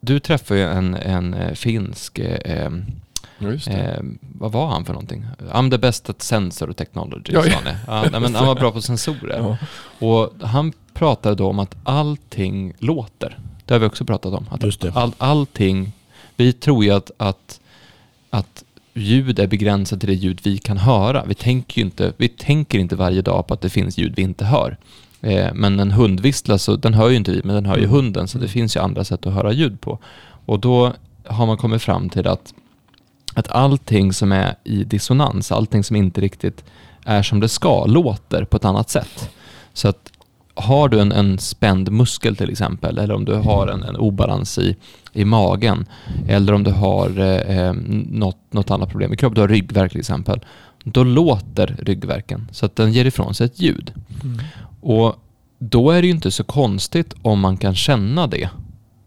[0.00, 2.70] du träffade ju en, en eh, finsk eh,
[3.66, 5.26] Eh, vad var han för någonting?
[5.52, 8.10] I'm the best at sensor technology, ja, sa han.
[8.12, 9.38] Ja, men han var bra på sensorer.
[9.38, 9.58] Ja.
[10.06, 13.38] Och han pratade då om att allting låter.
[13.64, 14.46] Det har vi också pratat om.
[14.50, 15.92] Att all, allting,
[16.36, 17.60] vi tror ju att, att,
[18.30, 21.24] att ljud är begränsat till det ljud vi kan höra.
[21.24, 24.44] Vi tänker inte, vi tänker inte varje dag på att det finns ljud vi inte
[24.44, 24.76] hör.
[25.20, 27.94] Eh, men en hundvissla, så, den hör ju inte vi, men den hör ju mm.
[27.94, 29.98] hunden, så det finns ju andra sätt att höra ljud på.
[30.46, 30.92] Och då
[31.26, 32.54] har man kommit fram till att,
[33.34, 36.64] att allting som är i dissonans, allting som inte riktigt
[37.04, 39.30] är som det ska, låter på ett annat sätt.
[39.72, 40.11] Så att
[40.54, 44.58] har du en, en spänd muskel till exempel, eller om du har en, en obalans
[44.58, 44.76] i,
[45.12, 45.86] i magen,
[46.28, 47.72] eller om du har eh, eh,
[48.10, 50.40] något, något annat problem i kroppen, du har ryggverk till exempel,
[50.84, 53.92] då låter ryggverken så att den ger ifrån sig ett ljud.
[54.22, 54.38] Mm.
[54.80, 55.16] Och
[55.58, 58.48] då är det ju inte så konstigt om man kan känna det.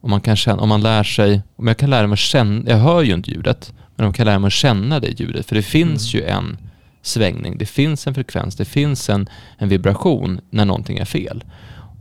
[0.01, 2.69] Om man, kan känna, om man lär sig, om jag kan lära mig att känna,
[2.69, 5.45] jag hör ju inte ljudet, men om jag kan lära mig att känna det ljudet,
[5.45, 6.25] för det finns mm.
[6.25, 6.57] ju en
[7.05, 11.43] svängning, det finns en frekvens, det finns en, en vibration när någonting är fel.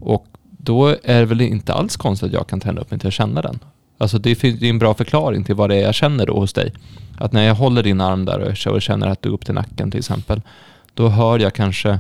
[0.01, 0.27] Och
[0.59, 3.15] då är det väl inte alls konstigt att jag kan tända upp mig till att
[3.15, 3.59] känna den.
[3.99, 6.73] Alltså det finns en bra förklaring till vad det är jag känner då hos dig.
[7.19, 9.91] Att när jag håller din arm där och känner att du går upp till nacken
[9.91, 10.41] till exempel,
[10.95, 11.99] då hör jag kanske,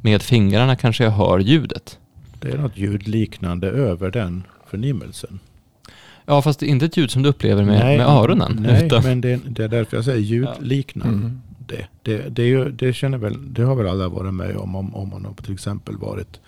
[0.00, 1.98] med fingrarna kanske jag hör ljudet.
[2.40, 5.38] Det är något ljudliknande över den förnimmelsen.
[6.26, 8.66] Ja, fast det är inte ett ljud som du upplever med, nej, med öronen.
[8.68, 9.02] Nej, utan...
[9.02, 11.18] men det, det, är därför jag säger ljudliknande.
[11.18, 11.26] Ja.
[11.26, 11.40] Mm
[11.76, 11.86] det.
[12.02, 15.08] Det, det, ju, det, känner väl, det har väl alla varit med om, om, om
[15.08, 16.40] man har till exempel varit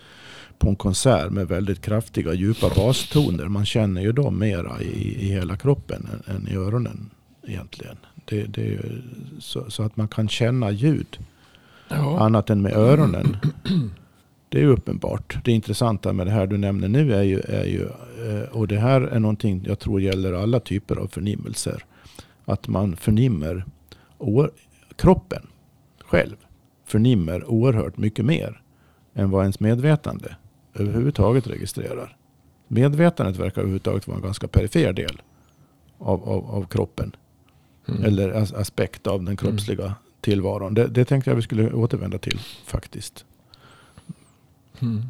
[0.59, 3.49] på en konsert med väldigt kraftiga djupa bastoner.
[3.49, 7.11] Man känner ju dem mera i, i hela kroppen än, än i öronen
[7.47, 7.97] egentligen.
[8.25, 9.03] Det, det ju,
[9.39, 11.19] så, så, att man kan känna ljud
[11.89, 12.21] ja.
[12.21, 13.37] annat än med öronen.
[14.49, 15.39] Det är uppenbart.
[15.45, 17.83] Det intressanta med det här du nämner nu är ju, är ju,
[18.29, 21.85] eh, och det här är någonting jag tror gäller alla typer av förnimmelser.
[22.45, 23.65] Att man förnimmer
[24.97, 25.47] kroppen
[25.99, 26.37] själv
[26.85, 28.63] förnimmer oerhört mycket mer
[29.15, 30.37] än vad ens medvetande
[30.75, 32.17] överhuvudtaget registrerar.
[32.69, 35.23] Medvetandet verkar överhuvudtaget vara en ganska perifer del
[35.99, 37.17] av, av, av kroppen.
[37.89, 38.05] Mm.
[38.05, 39.95] Eller as aspekt av den kroppsliga mm.
[40.21, 40.75] tillvaron.
[40.75, 43.25] Det, det tänkte jag vi skulle återvända till faktiskt.
[44.81, 45.03] Mm.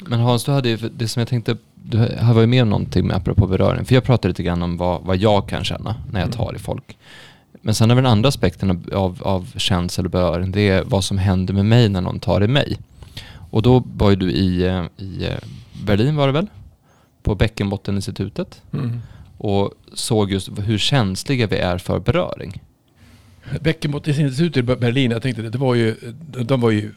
[0.00, 3.06] Men Hans, du hade ju, det som jag tänkte, du har varit med om någonting
[3.06, 3.84] med apropå beröring.
[3.84, 6.36] För jag pratade lite grann om vad, vad jag kan känna när jag mm.
[6.36, 6.98] tar i folk.
[7.62, 10.52] Men sen har vi den andra aspekten av, av, känsel och beröring.
[10.52, 12.78] Det är vad som händer med mig när någon tar i mig.
[13.50, 15.36] Och då var ju du i, eh, i eh,
[15.84, 16.46] Berlin var det väl?
[17.22, 18.62] På Bäckenbotteninstitutet.
[18.72, 19.00] Mm.
[19.38, 22.62] Och såg just hur känsliga vi är för beröring.
[23.60, 25.96] Bäckenbotteninstitutet i Berlin, jag tänkte det var ju,
[26.44, 26.92] de var ju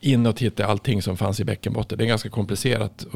[0.00, 1.98] in och titta allting som fanns i bäckenbotten.
[1.98, 3.06] Det är en ganska komplicerat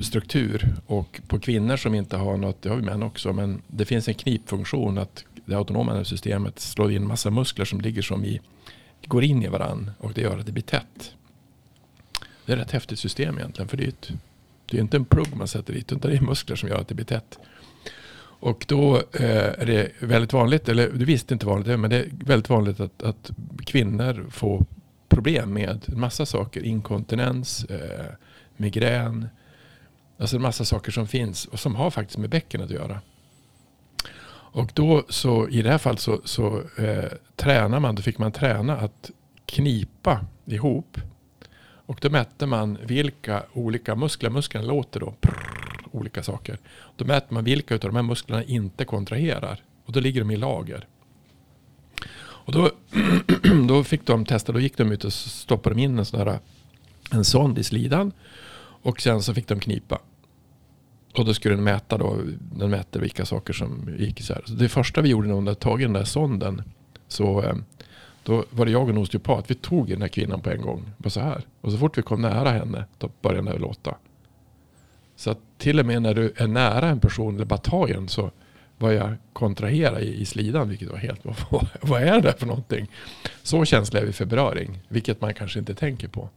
[0.00, 3.84] struktur och på kvinnor som inte har något, det har vi män också, men det
[3.84, 8.40] finns en knipfunktion att det autonoma systemet slår in massa muskler som ligger som i,
[9.06, 11.14] går in i varann och det gör att det blir tätt.
[12.46, 14.10] Det är ett rätt häftigt system egentligen för det är, ett,
[14.66, 16.88] det är inte en plugg man sätter dit utan det är muskler som gör att
[16.88, 17.38] det blir tätt.
[18.44, 22.10] Och då eh, är det väldigt vanligt, eller du visste inte vanligt men det är
[22.10, 23.30] väldigt vanligt att, att
[23.66, 24.64] kvinnor får
[25.08, 26.62] problem med en massa saker.
[26.64, 28.14] Inkontinens, eh,
[28.56, 29.28] migrän,
[30.18, 33.00] alltså en massa saker som finns och som har faktiskt med bäckenet att göra.
[34.54, 38.32] Och då så i det här fallet så, så eh, tränar man, då fick man
[38.32, 39.10] träna att
[39.46, 40.98] knipa ihop.
[41.86, 45.34] Och då mätte man vilka olika muskler, musklerna låter då, prr,
[45.90, 46.58] olika saker.
[46.96, 49.62] Då mäter man vilka av de här musklerna inte kontraherar.
[49.84, 50.86] Och då ligger de i lager.
[52.16, 52.70] Och då,
[53.68, 56.38] då fick de testa, då gick de ut och stoppade in en, sån här,
[57.10, 58.12] en sond i slidan.
[58.82, 59.98] Och sen så fick de knipa.
[61.16, 64.42] Och då skulle den mäta då, den mäter vilka saker som gick isär.
[64.44, 66.62] Så det första vi gjorde när hon hade tagit den där sonden.
[67.08, 67.54] Så eh,
[68.22, 69.50] då var det jag och en osteopat.
[69.50, 70.90] Vi tog den här kvinnan på en gång.
[70.96, 71.42] Bara så här.
[71.60, 72.84] Och så fort vi kom nära henne.
[72.98, 73.94] Då började den låta.
[75.16, 78.08] Så att till och med när du är nära en person eller bara tar en.
[78.08, 78.30] Så
[78.78, 80.68] börjar kontrahera i, i slidan.
[80.68, 82.86] Vilket var helt, vad, vad är det för någonting?
[83.42, 84.80] Så känsliga är vi för beröring.
[84.88, 86.28] Vilket man kanske inte tänker på.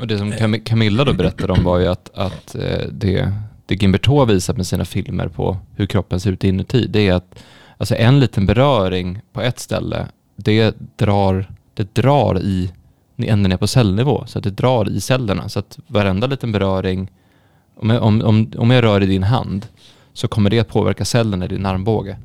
[0.00, 3.32] Och det som Cam Camilla då berättade om var ju att, att eh, det,
[3.66, 7.14] det Gimberto har visat med sina filmer på hur kroppen ser ut inuti, det är
[7.14, 7.38] att
[7.78, 10.06] alltså en liten beröring på ett ställe,
[10.36, 12.72] det drar, det drar i
[13.16, 15.48] ända ner på cellnivå, så att det drar i cellerna.
[15.48, 17.10] Så att varenda liten beröring,
[17.76, 19.66] om jag, om, om, om jag rör i din hand,
[20.12, 22.16] så kommer det att påverka cellerna i din armbåge.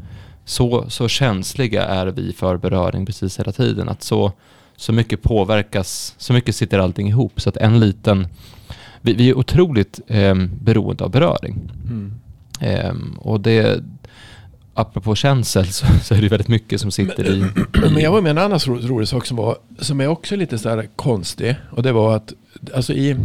[0.46, 3.90] Så, så känsliga är vi för beröring precis hela tiden.
[3.90, 4.32] Att så,
[4.82, 7.42] så mycket påverkas, så mycket sitter allting ihop.
[7.42, 8.28] Så att en liten...
[9.02, 11.72] Vi, vi är otroligt eh, beroende av beröring.
[11.90, 12.14] Mm.
[12.60, 13.84] Eh, och det...
[14.74, 18.22] Apropå känsel så, så, är det väldigt mycket som sitter men, i, Men jag var
[18.22, 21.56] med en annan rolig, sak som, var, som är också lite så här konstig.
[21.72, 22.34] Och det var att
[22.74, 23.18] alltså i...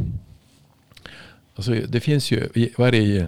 [1.57, 3.27] Alltså det finns ju, vad är det i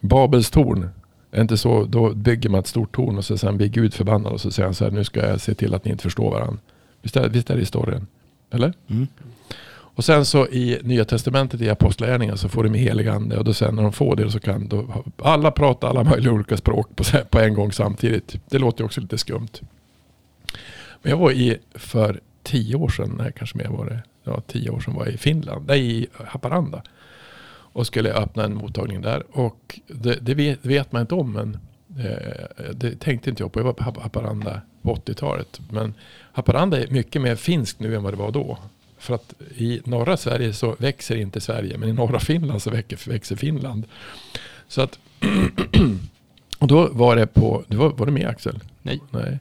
[0.00, 0.88] Babels torn?
[1.30, 4.32] Är inte så, då bygger man ett stort torn och så sen blir Gud förbannad
[4.32, 6.30] och så säger han så här, nu ska jag se till att ni inte förstår
[6.30, 6.58] varandra.
[7.02, 8.06] Visst är, visst är det historien?
[8.50, 8.72] Eller?
[8.88, 9.06] Mm.
[9.96, 13.38] Och sen så i Nya Testamentet i Apostlagärningarna så får de med helig ande.
[13.38, 16.56] Och då sen när de får det så kan då alla prata alla möjliga olika
[16.56, 18.36] språk på, på en gång samtidigt.
[18.48, 19.60] Det låter ju också lite skumt.
[21.02, 24.70] Men jag var i, för tio år sedan, nej kanske mer var det, ja tio
[24.70, 26.82] år sedan var jag i Finland, nej i Haparanda.
[27.48, 29.22] Och skulle öppna en mottagning där.
[29.30, 31.58] Och det, det vet, vet, man inte om men
[32.04, 33.60] eh, det tänkte inte jag på.
[33.60, 35.60] Jag var på Haparanda på 80-talet.
[35.70, 35.94] Men
[36.36, 38.58] Haparanda är mycket mer finskt nu än vad det var då.
[38.98, 41.78] För att i norra Sverige så växer inte Sverige.
[41.78, 43.84] Men i norra Finland så växer, växer Finland.
[44.68, 44.98] Så att
[46.58, 48.60] och då var det på, du var, var du med Axel?
[48.82, 49.00] Nej.
[49.10, 49.38] Nej.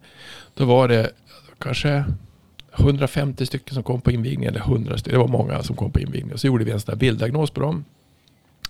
[0.53, 1.11] Då var det
[1.57, 2.05] kanske
[2.77, 4.45] 150 stycken som kom på invigning.
[4.45, 5.19] Eller 100 stycken.
[5.19, 6.33] Det var många som kom på invigning.
[6.33, 7.85] Och så gjorde vi en sån där bilddiagnos på dem.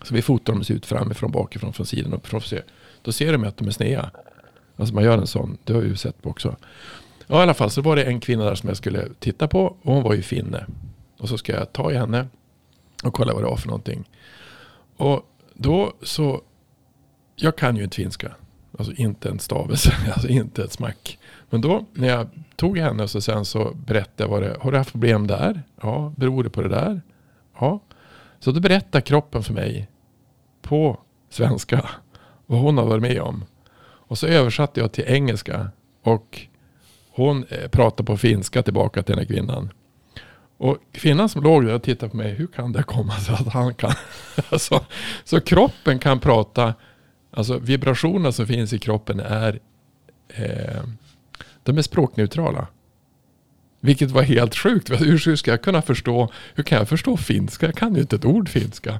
[0.04, 2.42] Så vi fotar dem ut framifrån, bakifrån, från sidan och från
[3.02, 4.12] Då ser de att de är sneda.
[4.76, 5.58] Alltså man gör en sån.
[5.64, 6.56] Det har vi ju sett på också.
[7.28, 9.66] Ja, i alla fall så var det en kvinna där som jag skulle titta på.
[9.66, 10.66] Och hon var ju finne.
[11.20, 12.28] Och så ska jag ta i henne
[13.04, 14.10] och kolla vad det var för någonting.
[14.98, 16.42] Och då så,
[17.36, 18.36] jag kan ju inte finska.
[18.78, 21.20] Alltså inte en stavelse, alltså inte ett smack.
[21.50, 24.72] Men då när jag tog henne och så sen så berättade jag vad det Har
[24.72, 25.64] du haft problem där?
[25.82, 27.02] Ja, beror det på det där?
[27.60, 27.80] Ja.
[28.40, 29.88] Så då berättar kroppen för mig
[30.62, 31.90] på svenska
[32.46, 33.46] vad hon har varit med om.
[34.08, 35.70] Och så översatte jag till engelska.
[36.04, 36.48] Och
[37.16, 39.72] hon eh, pratar på finska tillbaka till den här kvinnan.
[40.58, 43.54] Och kvinnan som låg där och tittade på mig, hur kan det komma sig att
[43.54, 43.94] han kan?
[44.50, 44.86] alltså,
[45.24, 46.74] så kroppen kan prata,
[47.32, 49.60] alltså vibrationerna som finns i kroppen är,
[50.28, 50.84] eh,
[51.64, 52.68] de är språkneutrala.
[53.80, 55.02] Vilket var helt sjukt.
[55.02, 57.66] Hur ska jag kunna förstå, hur kan jag förstå finska?
[57.66, 59.00] Jag kan ju inte ett ord finska.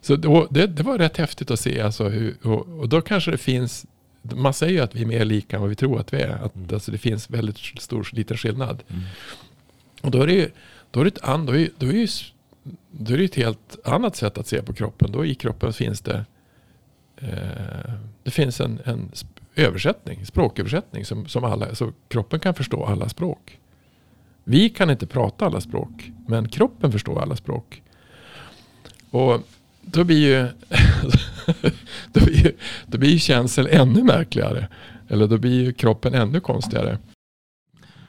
[0.00, 1.80] Så då, det, det var rätt häftigt att se.
[1.80, 3.86] Alltså hur, och, och, då kanske det finns
[4.22, 6.30] man säger ju att vi är mer lika än vad vi tror att vi är.
[6.30, 6.68] Att Mm.
[6.72, 8.82] alltså, det finns väldigt stor liten skillnad.
[8.88, 9.02] Mm.
[10.02, 10.50] Och då är det ju,
[10.90, 12.08] då är det ett, an, då är, då är ju,
[12.90, 15.12] då är det ett helt annat sätt att se på kroppen.
[15.12, 16.24] Då i kroppen finns det,
[17.16, 19.10] eh, det finns en, en
[19.56, 23.58] översättning, språköversättning som, som alla, så kroppen kan förstå alla språk.
[24.44, 27.82] Vi kan inte prata alla språk, men kroppen förstår alla språk.
[29.10, 29.40] Och
[29.86, 30.48] då blir ju,
[32.12, 32.52] då blir ju,
[32.86, 34.68] då blir ju känseln ännu märkligare.
[35.08, 36.98] Eller då blir ju kroppen ännu konstigare.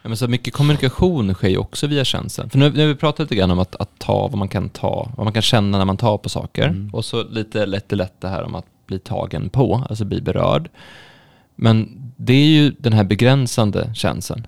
[0.02, 2.50] Ja, men så mycket kommunikation sker ju också via känseln.
[2.50, 4.70] För nu, nu har vi pratat lite grann om att, att ta, vad man kan
[4.70, 6.68] ta, vad man kan känna när man tar på saker.
[6.68, 6.90] Mm.
[6.94, 10.22] Och så lite lätt och lätt det här om att bli tagen på, alltså bli
[10.22, 10.70] berörd.
[11.56, 14.48] Men det är ju den här begränsande känseln.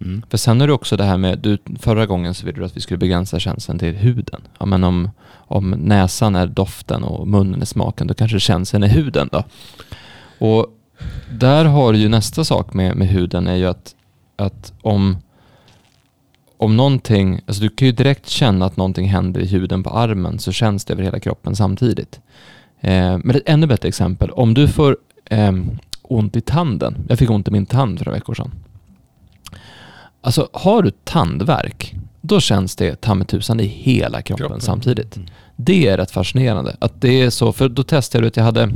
[0.00, 0.22] Mm.
[0.30, 2.76] För sen är det också det här med, du, förra gången så ville du att
[2.76, 4.40] vi skulle begränsa känslan till huden.
[4.58, 8.88] Ja, men om, om näsan är doften och munnen är smaken, då kanske känslan är
[8.88, 9.44] huden då.
[10.38, 10.66] Och
[11.30, 13.94] där har du ju nästa sak med, med huden är ju att,
[14.36, 15.16] att om,
[16.56, 20.38] om någonting, alltså du kan ju direkt känna att någonting händer i huden på armen
[20.38, 22.20] så känns det över hela kroppen samtidigt.
[22.80, 25.52] Eh, men ett ännu bättre exempel, om du får eh,
[26.02, 28.50] ont i tanden, jag fick ont i min tand för några veckor sedan.
[30.20, 34.60] Alltså har du tandvärk, då känns det ta tusan i hela kroppen, Kroppen.
[34.60, 35.16] samtidigt.
[35.16, 35.28] Mm.
[35.56, 36.76] Det är rätt fascinerande.
[36.78, 38.70] Att det är så, för då testade jag att jag hade,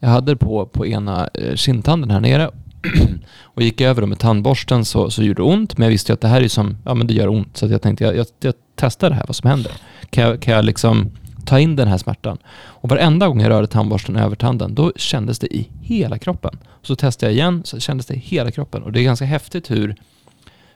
[0.00, 2.50] jag hade på, på ena eh, kindtanden här nere
[3.42, 6.14] och gick över och med tandborsten så, så gjorde det ont, men jag visste ju
[6.14, 8.26] att det här är som, ja men det gör ont, så jag tänkte jag, jag,
[8.40, 9.72] jag testar det här, vad som händer.
[10.10, 11.10] Kan jag, kan jag liksom
[11.44, 12.38] ta in den här smärtan?
[12.58, 16.58] Och varenda gång jag rörde tandborsten över tanden, då kändes det i hela kroppen.
[16.82, 18.82] Så testade jag igen, så kändes det i hela kroppen.
[18.82, 19.96] Och det är ganska häftigt hur,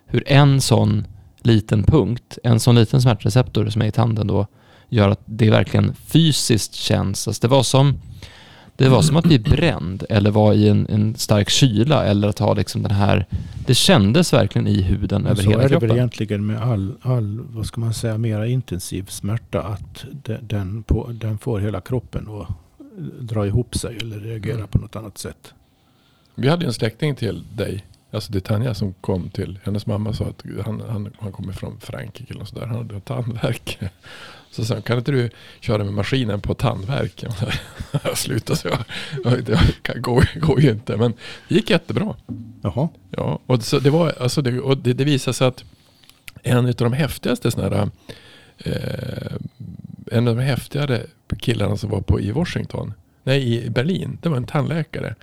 [0.06, 1.06] hur en sån
[1.42, 4.46] liten punkt, en sån liten smärtreceptor som är i tanden då,
[4.88, 7.28] gör att det verkligen fysiskt känns.
[7.28, 7.98] Alltså det var som
[8.76, 12.38] det var som att bli bränd eller vara i en, en stark kyla eller att
[12.38, 13.26] ha liksom den här...
[13.66, 15.88] Det kändes verkligen i huden över så hela är det kroppen.
[15.88, 19.62] väl egentligen med all, all, vad ska man säga, mera intensiv smärta.
[19.62, 22.48] Att de- den, på, den får hela kroppen att
[23.28, 24.68] dra ihop sig eller reagera Mm.
[24.68, 25.54] på något annat sätt.
[26.34, 30.24] Vi hade en släkting till dig, alltså till Tanja som kom till, hennes mamma sa
[30.24, 33.78] att han, han, han kommer från Frankrike eller sådär, han hade tandvärk.
[34.50, 37.24] Så sa kan inte du köra med maskinen på tandvärk?
[38.04, 38.68] Jag slutade så
[39.24, 41.12] jag, det går, går ju inte, men
[41.48, 42.16] det gick jättebra.
[42.62, 42.88] Jaha.
[43.10, 45.64] Ja, och, så det, var, alltså det, och det, det visade sig att
[46.42, 47.90] en av de häftigaste sådana här,
[48.58, 49.32] eh,
[50.10, 51.06] en av de häftigare
[51.38, 55.14] killarna som var på i Washington, nej i Berlin, det var en tandläkare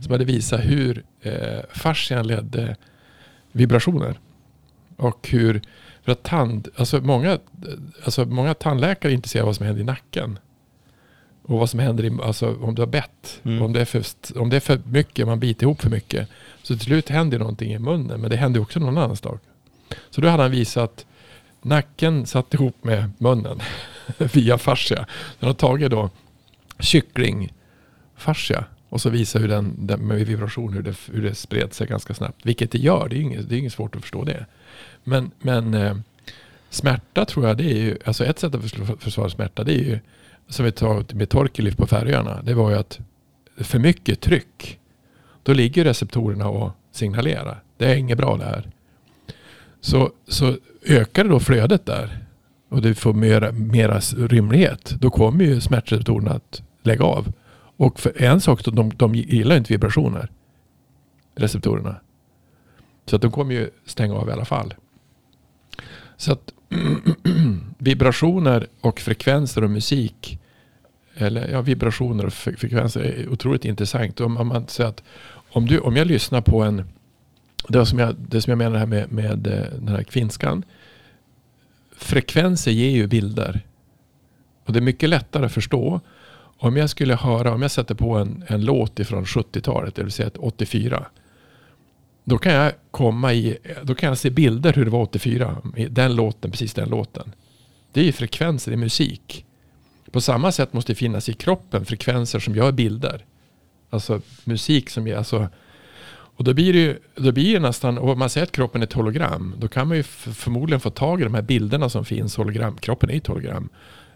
[0.00, 2.76] som hade visat hur eh, fascian ledde
[3.52, 4.18] vibrationer.
[4.96, 5.62] Och hur,
[6.02, 7.38] för att tand, alltså många,
[8.04, 10.38] alltså många tandläkare är intresserade av vad som händer i nacken.
[11.42, 13.40] Och vad som händer i, alltså om du har bett.
[13.42, 13.62] Mm.
[13.62, 14.04] Om, det är för,
[14.38, 16.28] om det är för mycket, man biter ihop för mycket.
[16.62, 18.20] Så till slut händer någonting i munnen.
[18.20, 19.40] Men det händer också någon annanstans.
[20.10, 21.06] Så då hade han visat
[21.62, 23.60] nacken satt ihop med munnen
[24.18, 25.06] via fascia.
[25.40, 26.10] Han har tagit då
[26.78, 31.86] kycklingfascia och så visar hur den, den med vibration hur det, hur det spred sig
[31.86, 32.46] ganska snabbt.
[32.46, 34.46] Vilket det gör, det är inget, det är inget svårt att förstå det.
[35.04, 35.96] Men, men eh,
[36.70, 38.70] smärta tror jag det är ju, alltså ett sätt att
[39.02, 39.98] försvara, smärta det är ju
[40.48, 42.42] som vi tar med Torkelif på Färöarna.
[42.42, 43.00] Det var ju att
[43.56, 44.78] för mycket tryck,
[45.42, 47.62] då ligger receptorerna och signalerar.
[47.76, 48.70] Det är inget bra det här.
[49.80, 52.18] Så, så ökar då flödet där
[52.68, 57.32] och du får mera, mera rymlighet, då kommer ju smärtreceptorerna att lägga av.
[57.76, 60.30] Och för en sak, de, de gillar inte vibrationer,
[61.34, 61.96] receptorerna.
[63.06, 64.74] Så att de kommer ju stänga av i alla fall.
[66.16, 66.52] Så att
[67.78, 70.38] vibrationer och frekvenser och musik,
[71.14, 74.20] eller ja, vibrationer och frekvenser är otroligt intressant.
[74.20, 75.02] Om, om man säger att
[75.52, 76.84] om, du, om jag lyssnar på en,
[77.68, 80.64] det som jag, det som jag menar här med, med eh, den här kvinskan,
[81.96, 83.60] frekvenser ger ju bilder.
[84.64, 86.00] Och det är mycket lättare att förstå
[86.64, 90.12] om jag skulle höra, om jag sätter på en, en låt ifrån 70-talet, det vill
[90.12, 91.06] säga 84.
[92.24, 95.56] Då kan jag komma i, då kan jag se bilder hur det var 84.
[95.90, 97.32] Den låten, precis den låten.
[97.92, 99.44] Det är ju frekvenser, i musik.
[100.10, 103.24] På samma sätt måste det finnas i kroppen frekvenser som gör bilder.
[103.90, 105.48] Alltså musik som ger, alltså
[106.36, 108.86] och då blir det ju, då blir det nästan, om man säger att kroppen är
[108.86, 112.36] ett hologram, då kan man ju förmodligen få tag i de här bilderna som finns,
[112.36, 113.68] hologram, kroppen är ett hologram.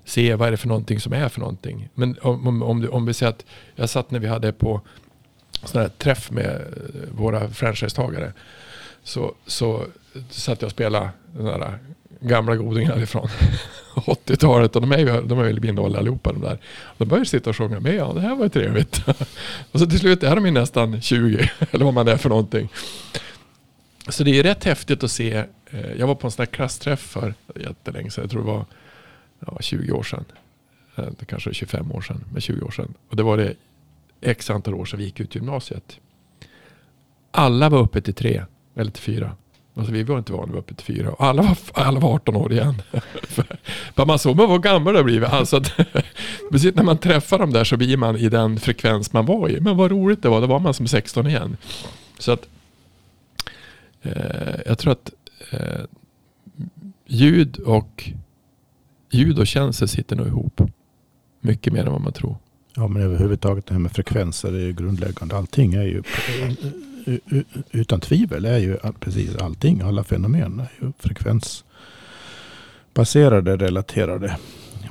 [0.08, 1.88] Se vad är det för någonting som är för någonting.
[1.94, 3.44] Men om, om, om, du- om vi säger att,
[3.76, 4.80] jag satt när vi hade på
[5.64, 8.32] sån här träff med eh, våra franchisetagare,
[9.02, 9.84] så, så
[10.30, 11.72] satt jag och spelade den där eh,
[12.20, 13.28] gamla godingar ifrån
[13.94, 16.58] 80-talet och de är ju, de är väl bindåliga allihopa de där.
[16.98, 19.02] De började sitta och sjunga med, ja det här var ju trevligt.
[19.72, 22.68] och så till slut är de ju nästan 20 eller vad man är för någonting.
[24.08, 25.32] Så det är rätt häftigt att se.
[25.70, 28.22] Eh, jag var på en sån här klassträff för jättelänge sedan.
[28.24, 28.64] Jag tror det var
[29.46, 30.24] ja, 20 år sedan.
[30.96, 32.94] Eh, det kanske 25 år sedan, men 20 år sedan.
[33.08, 33.54] Och det var det
[34.20, 35.98] x antal år sedan vi gick ut gymnasiet.
[37.30, 39.36] Alla var uppe till tre eller till fyra.
[39.74, 41.10] Alltså vi var inte vana vid uppe till fyra.
[41.10, 42.82] Och alla var, alla var 18 år igen.
[43.94, 45.28] För man såg man var gammal det har blivit.
[45.28, 45.72] Alltså att,
[46.50, 49.60] precis när man träffar dem där så blir man i den frekvens man var i.
[49.60, 51.56] Men vad roligt det var, då var man som 16 igen.
[52.18, 52.48] Så att
[54.02, 55.10] eh, jag tror att
[55.50, 55.84] eh,
[57.06, 58.10] ljud och
[59.10, 60.60] ljud och känsel sitter nog ihop.
[61.40, 62.36] Mycket mer än vad man tror.
[62.74, 65.36] Ja, men överhuvudtaget det här med frekvenser är ju grundläggande.
[65.36, 66.52] Allting är ju eh, eh,
[67.38, 74.36] eh, utan tvivel är ju precis allting, alla fenomen är ju frekvensbaserade, relaterade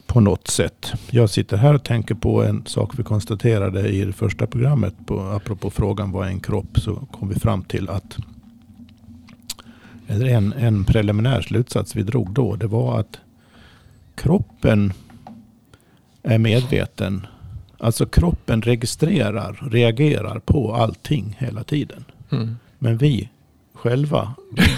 [0.05, 0.93] på något sätt.
[1.09, 4.93] Jag sitter här och tänker på en sak vi konstaterade i det första programmet.
[5.05, 8.17] På, apropå frågan vad är en kropp så kom vi fram till att
[10.07, 12.55] eller en, en preliminär slutsats vi drog då.
[12.55, 13.19] Det var att
[14.17, 14.93] kroppen
[16.23, 17.27] är medveten.
[17.77, 22.03] Alltså kroppen registrerar, reagerar på allting hela tiden.
[22.31, 22.55] Mm.
[22.79, 23.29] Men vi
[23.73, 24.33] själva,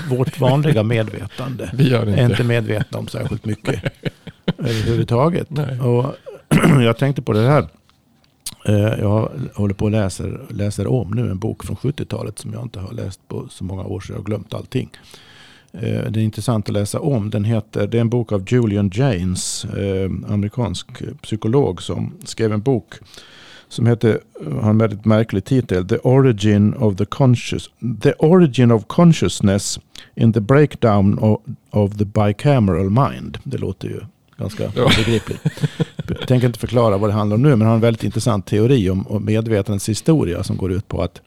[0.10, 2.22] vårt vanliga medvetande, det är inte.
[2.22, 3.84] inte medvetna om särskilt mycket
[4.58, 5.50] överhuvudtaget.
[5.50, 5.80] Nej.
[5.80, 6.16] Och
[6.84, 7.68] jag tänkte på det här.
[8.66, 12.62] Eh, Jag håller på och läser, läser om nu en bok från 70-talet som jag
[12.64, 14.90] inte har läst på så många år så jag har glömt allting.
[15.74, 17.30] Eh, Det är intressant att läsa om.
[17.30, 20.88] Den heter, det är en bok av Julian Jaynes, eh, amerikansk
[21.22, 22.94] psykolog som skrev en bok
[23.72, 24.20] som heter,
[24.62, 27.70] har en väldigt märklig titel, The Origin of the Conscious,
[28.02, 29.80] The Origin of Consciousness
[30.16, 31.42] in the Breakdown of,
[31.72, 33.38] of the Bicameral Mind.
[33.44, 34.00] Det låter ju
[34.38, 34.90] ganska Ja.
[34.98, 35.42] begripligt.
[36.08, 38.46] Jag tänker inte förklara vad det handlar om nu, men han har en väldigt intressant
[38.46, 41.22] teori om, om medvetandets historia som går ut på att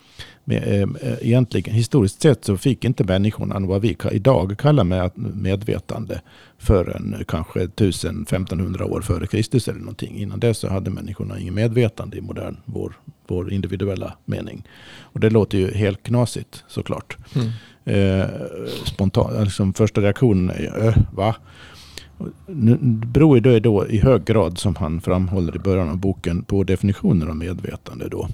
[0.45, 5.11] med, eh, eh, egentligen historiskt sett så fick inte människorna vad vi idag kallar med
[5.17, 6.21] medvetande
[6.59, 10.17] förrän eh, kanske 1000-1500 år före Kristus eller någonting.
[10.17, 12.93] Innan det så hade människorna ingen medvetande i modern, vår,
[13.27, 14.63] vår individuella mening.
[15.01, 17.17] Och det låter ju helt knasigt såklart.
[17.35, 17.49] Mm.
[17.85, 18.27] Eh,
[18.85, 21.35] spontant, liksom första reaktionen är ju, äh, va?
[22.47, 26.43] Nu- Det beror då, då i hög grad, som han framhåller i början av boken,
[26.43, 28.09] på definitionen av medvetande.
[28.09, 28.29] Då.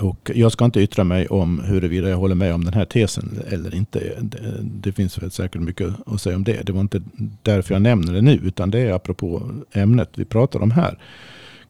[0.00, 3.38] Och jag ska inte yttra mig om huruvida jag håller med om den här tesen
[3.48, 3.98] eller inte.
[4.20, 6.62] Det, det finns väl säkert mycket att säga om det.
[6.62, 7.02] Det var inte
[7.42, 10.98] därför jag nämner det nu, utan det är apropå ämnet vi pratar om här.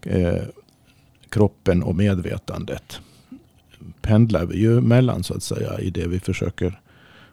[0.02, 0.42] Eh,
[1.28, 3.00] kroppen och medvetandet
[4.00, 6.80] pendlar vi ju mellan så att säga i det vi försöker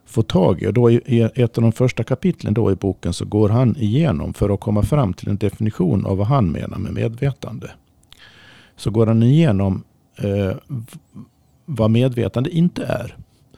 [0.05, 0.67] få tag i.
[0.67, 3.75] Och då i, i ett av de första kapitlen då i boken så går han
[3.77, 7.71] igenom för att komma fram till en definition av vad han menar med medvetande.
[8.75, 9.83] Så går han igenom
[10.17, 10.55] eh,
[11.65, 13.17] vad medvetande inte är.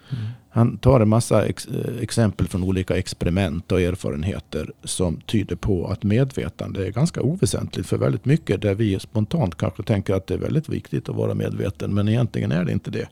[0.10, 0.24] Mm.
[0.50, 5.88] Han tar en massa ex, eh, exempel från olika experiment och erfarenheter som tyder på
[5.88, 10.34] att medvetande är ganska oväsentligt för väldigt mycket där vi spontant kanske tänker att det
[10.34, 13.10] är väldigt viktigt att vara medveten men egentligen är det inte det.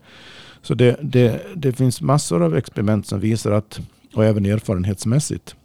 [0.62, 3.80] Så det, det, det finns massor av experiment som visar att,
[4.14, 5.56] och även erfarenhetsmässigt,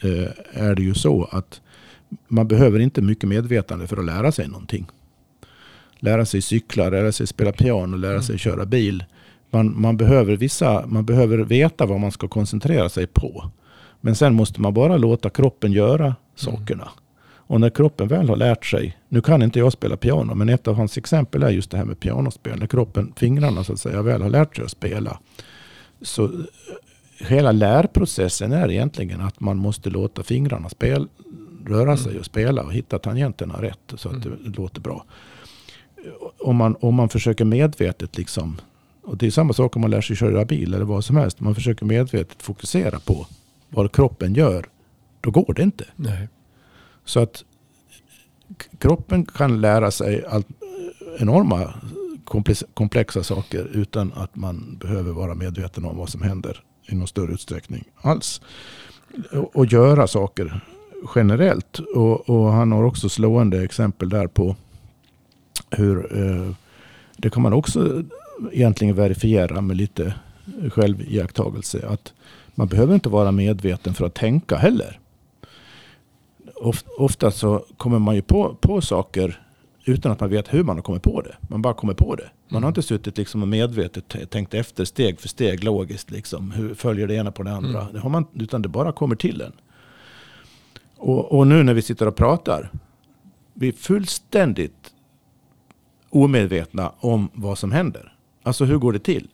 [0.00, 1.60] eh, är det ju så att
[2.28, 4.86] man behöver inte mycket medvetande för att lära sig någonting.
[6.04, 9.04] Lära sig cykla, lära sig spela piano, lära sig köra bil.
[9.50, 13.50] Man, man, behöver vissa, man behöver veta vad man ska koncentrera sig på.
[14.00, 16.88] Men sen måste man bara låta kroppen göra sakerna.
[17.34, 20.68] Och när kroppen väl har lärt sig, nu kan inte jag spela piano, men ett
[20.68, 22.58] av hans exempel är just det här med pianospel.
[22.58, 25.18] När kroppen, fingrarna så att säga, väl har lärt sig att spela.
[26.00, 26.30] Så eh,
[27.18, 31.08] hela lärprocessen är egentligen att man måste låta fingrarna spel,
[31.66, 35.04] röra sig och spela och hitta tangenterna rätt så att det låter bra.
[36.44, 38.60] Om man, om man försöker medvetet liksom,
[39.02, 41.40] och det är samma sak om man lär sig köra bil eller vad som helst.
[41.40, 43.26] Man försöker medvetet fokusera på
[43.68, 44.66] vad kroppen gör.
[45.20, 45.84] Då går det inte.
[45.96, 46.28] Nej.
[47.04, 47.44] Så att
[48.78, 50.46] kroppen kan lära sig allt,
[51.18, 51.74] enorma
[52.24, 57.08] komplex- komplexa saker utan att man behöver vara medveten om vad som händer i någon
[57.08, 58.40] större utsträckning alls.
[59.32, 60.60] Och, och göra saker
[61.14, 61.78] generellt.
[61.78, 64.56] Och, och han har också slående exempel där på
[65.70, 66.52] hur eh,
[67.16, 68.02] det kan man också
[68.52, 70.14] egentligen verifiera med lite
[70.70, 71.86] själviakttagelse.
[71.88, 72.12] Att
[72.54, 74.98] man behöver inte vara medveten för att tänka heller.
[76.54, 79.40] Of- Ofta så kommer man ju på, på saker
[79.84, 81.36] utan att man vet hur man har kommit på det.
[81.40, 82.30] Man bara kommer på det.
[82.48, 86.10] Man har inte suttit liksom och medvetet tänkt efter steg för steg logiskt.
[86.10, 86.50] Liksom.
[86.50, 87.80] Hur följer det ena på det andra?
[87.80, 87.92] Mm.
[87.92, 89.52] Det har man, utan det bara kommer till en.
[90.96, 92.70] Och, och nu när vi sitter och pratar,
[93.54, 94.91] vi är fullständigt
[96.12, 98.12] omedvetna om vad som händer.
[98.42, 99.28] Alltså hur går det till?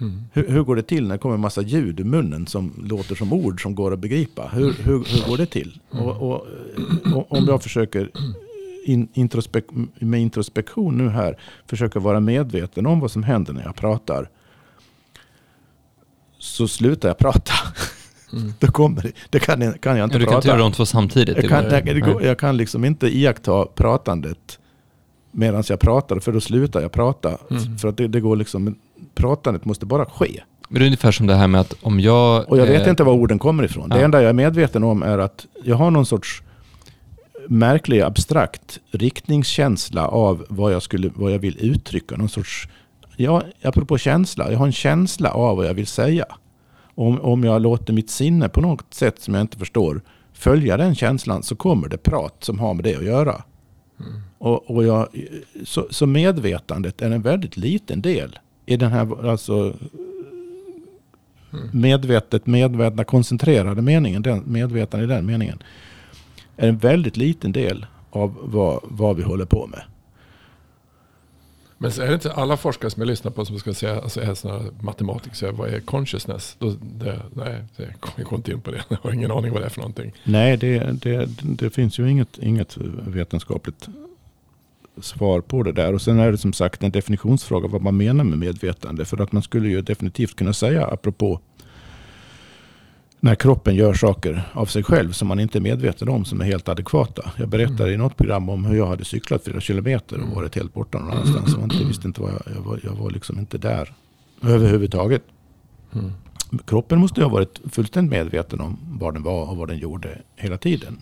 [0.00, 0.22] Mm.
[0.32, 3.14] Hur, hur går det till när det kommer en massa ljud i munnen som låter
[3.14, 4.48] som ord som går att begripa?
[4.52, 5.80] Hur, hur, hur går det till?
[5.90, 6.46] Och, och,
[7.14, 8.10] och om jag försöker
[8.84, 9.64] in, introspek,
[9.98, 14.30] med introspektion nu här försöka vara medveten om vad som händer när jag pratar.
[16.38, 17.52] Så slutar jag prata.
[18.32, 18.52] Mm.
[18.58, 19.12] Då kommer det.
[19.30, 20.36] Det kan, jag- kan jag inte Ja, du kan prata.
[20.38, 21.36] inte göra de två samtidigt.
[21.36, 24.58] Jag kan, går, jag kan liksom inte iaktta pratandet
[25.30, 27.38] medan jag pratar, för då slutar jag prata.
[27.50, 27.78] Mm.
[27.78, 28.74] För att det, det går liksom,
[29.14, 30.42] pratandet måste bara ske.
[30.68, 32.48] Men det är ungefär som det här med att om jag...
[32.48, 33.88] Och jag vet eh, inte var orden kommer ifrån.
[33.88, 34.04] Det ja.
[34.04, 36.42] enda jag är medveten om är att jag har någon sorts
[37.48, 42.16] märklig abstrakt riktningskänsla av vad jag, skulle, vad jag vill uttrycka.
[42.16, 42.68] Någon sorts,
[43.16, 46.26] ja, apropå känsla, jag har en känsla av vad jag vill säga.
[46.94, 50.02] Om, om jag låter mitt sinne på något sätt som jag inte förstår
[50.32, 53.42] följa den känslan så kommer det prat som har med det att göra.
[54.00, 54.20] Mm.
[54.38, 55.08] Och, och jag,
[55.64, 59.74] så, så medvetandet är en väldigt liten del i den här alltså,
[61.52, 61.68] Mm.
[61.72, 65.62] medvetet, medvetna, koncentrerade meningen, den, medvetande i den meningen,
[66.56, 69.82] är en väldigt liten del av vad, vad vi håller på med.
[71.78, 74.20] Men så är det inte alla forskare som jag lyssnar på som ska säga, alltså
[74.20, 76.56] är sådana matematiker, säger vad är consciousness?
[76.58, 77.64] Då, det, nej,
[78.16, 78.84] jag går inte in på det.
[78.88, 80.12] Jag har ingen aning vad det är för någonting.
[80.24, 82.76] Nej, det, det, det finns ju inget, inget
[83.06, 83.88] vetenskapligt
[85.00, 85.94] svar på det där.
[85.94, 89.04] Och sen är det som sagt en definitionsfråga vad man menar med medvetande.
[89.04, 91.40] För att man skulle ju definitivt kunna säga, apropå
[93.20, 96.44] när kroppen gör saker av sig själv som man inte är medveten om som är
[96.44, 97.30] helt adekvata.
[97.36, 100.74] Jag berättade i något program om hur jag hade cyklat flera kilometer och varit helt
[100.74, 101.54] borta någon annanstans.
[101.54, 103.94] Jag inte, visste inte vad jag, jag, var, jag var liksom inte där
[104.42, 105.22] överhuvudtaget.
[105.92, 106.12] Mm.
[106.64, 110.18] Kroppen måste ju ha varit fullständigt medveten om var den var och vad den gjorde
[110.36, 110.98] hela tiden.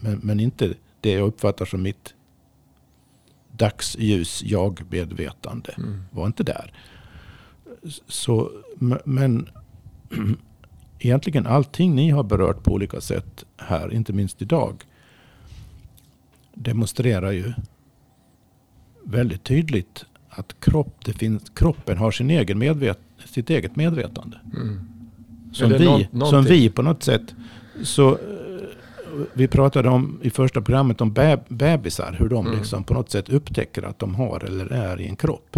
[0.00, 2.14] Men, men inte det jag uppfattar som mitt
[3.56, 5.74] dagsljus jag-medvetande.
[5.78, 6.02] Mm.
[6.10, 6.72] Var inte där.
[8.08, 8.50] Så,
[9.04, 9.48] men
[10.98, 14.84] egentligen allting ni har berört på olika sätt här, inte minst idag,
[16.54, 17.52] demonstrerar ju
[19.04, 24.40] väldigt tydligt att kropp, finns, kroppen har sin egen medvet, sitt eget medvetande.
[24.56, 24.80] Mm.
[25.52, 27.34] Som vi, nå- som vi på något sätt.
[27.82, 28.18] Så
[29.32, 32.16] vi pratade om i första programmet om beb, bebisar.
[32.18, 32.58] Hur de Mm.
[32.58, 35.56] liksom på något sätt upptäcker att de har eller är i en kropp.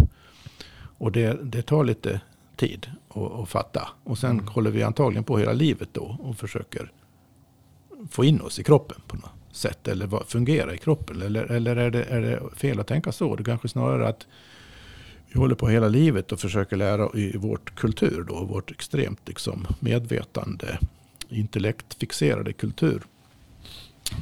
[0.98, 2.20] Och det, det tar lite
[2.56, 3.88] tid att, att fatta.
[4.04, 4.46] Och sen Mm.
[4.46, 6.92] håller vi antagligen på hela livet då och försöker
[8.11, 9.88] få in oss i kroppen på något sätt.
[9.88, 11.22] Eller vad- fungera i kroppen.
[11.22, 13.36] Eller, eller är, det, är det fel att tänka så?
[13.36, 14.26] Det kanske snarare är att
[15.32, 19.66] vi håller på hela livet och försöker lära i vårt kultur då, vårt extremt liksom
[19.80, 20.78] medvetande,
[21.28, 23.02] intellektfixerade kultur.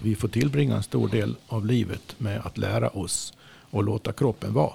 [0.03, 3.32] Vi får tillbringa en stor del av livet med att lära oss
[3.70, 4.72] och låta kroppen vara.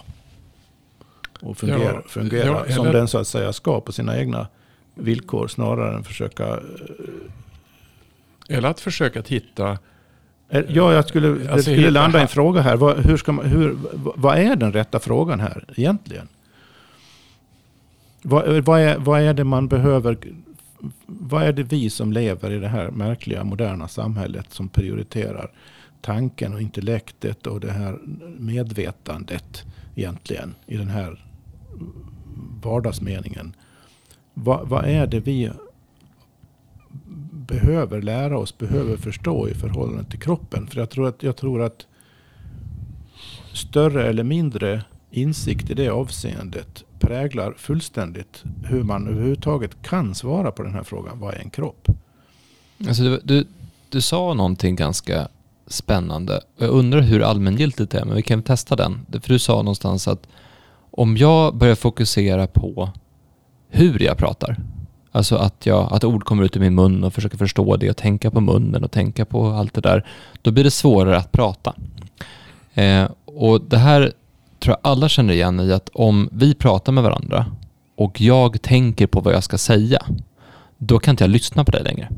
[1.41, 4.47] Och fungera, Ja, fungera ja, som eller- den så att säga ska på sina egna
[4.95, 6.47] villkor snarare än försöka...
[6.47, 6.57] eh,
[8.57, 9.77] Eller att försöka att hitta,
[10.49, 12.75] eh, Ja, jag skulle, det Alltså, skulle hitta landa i en fråga här.
[12.77, 16.27] Vad, hur ska man, hur, vad är den rätta frågan här egentligen?
[18.21, 20.17] Vad, vad, är, vad är det man behöver?
[21.05, 25.51] Vad är det vi som lever i det här märkliga moderna samhället som prioriterar
[26.01, 27.99] tanken och intellektet och det här
[28.37, 29.65] medvetandet
[29.95, 31.25] egentligen i den här
[32.63, 33.55] vardagsmeningen?
[34.33, 35.51] Vad, vad är det vi
[37.31, 40.67] behöver lära oss, behöver förstå i förhållande till kroppen?
[40.67, 41.87] För jag tror att, jag tror att
[43.53, 50.63] större eller mindre insikt i det avseendet präglar fullständigt hur man överhuvudtaget kan svara på
[50.63, 51.19] den här frågan.
[51.19, 51.87] Vad är en kropp?
[52.87, 53.47] Alltså du, du,
[53.89, 55.27] du sa någonting ganska
[55.67, 56.41] spännande.
[56.57, 59.05] Jag undrar hur allmängiltigt det är, men vi kan testa den.
[59.11, 60.27] För du sa någonstans att
[60.91, 62.89] om jag börjar fokusera på
[63.69, 64.57] hur jag pratar,
[65.11, 67.97] alltså att, jag, att ord kommer ut ur min mun och försöker förstå det och
[67.97, 70.07] tänka på munnen och tänka på allt det där,
[70.41, 71.75] då blir det svårare att prata.
[72.73, 74.13] Eh, och det här
[74.61, 77.45] tror jag alla känner igen i att om vi pratar med varandra
[77.95, 80.05] och jag tänker på vad jag ska säga,
[80.77, 82.09] då kan inte jag lyssna på dig längre.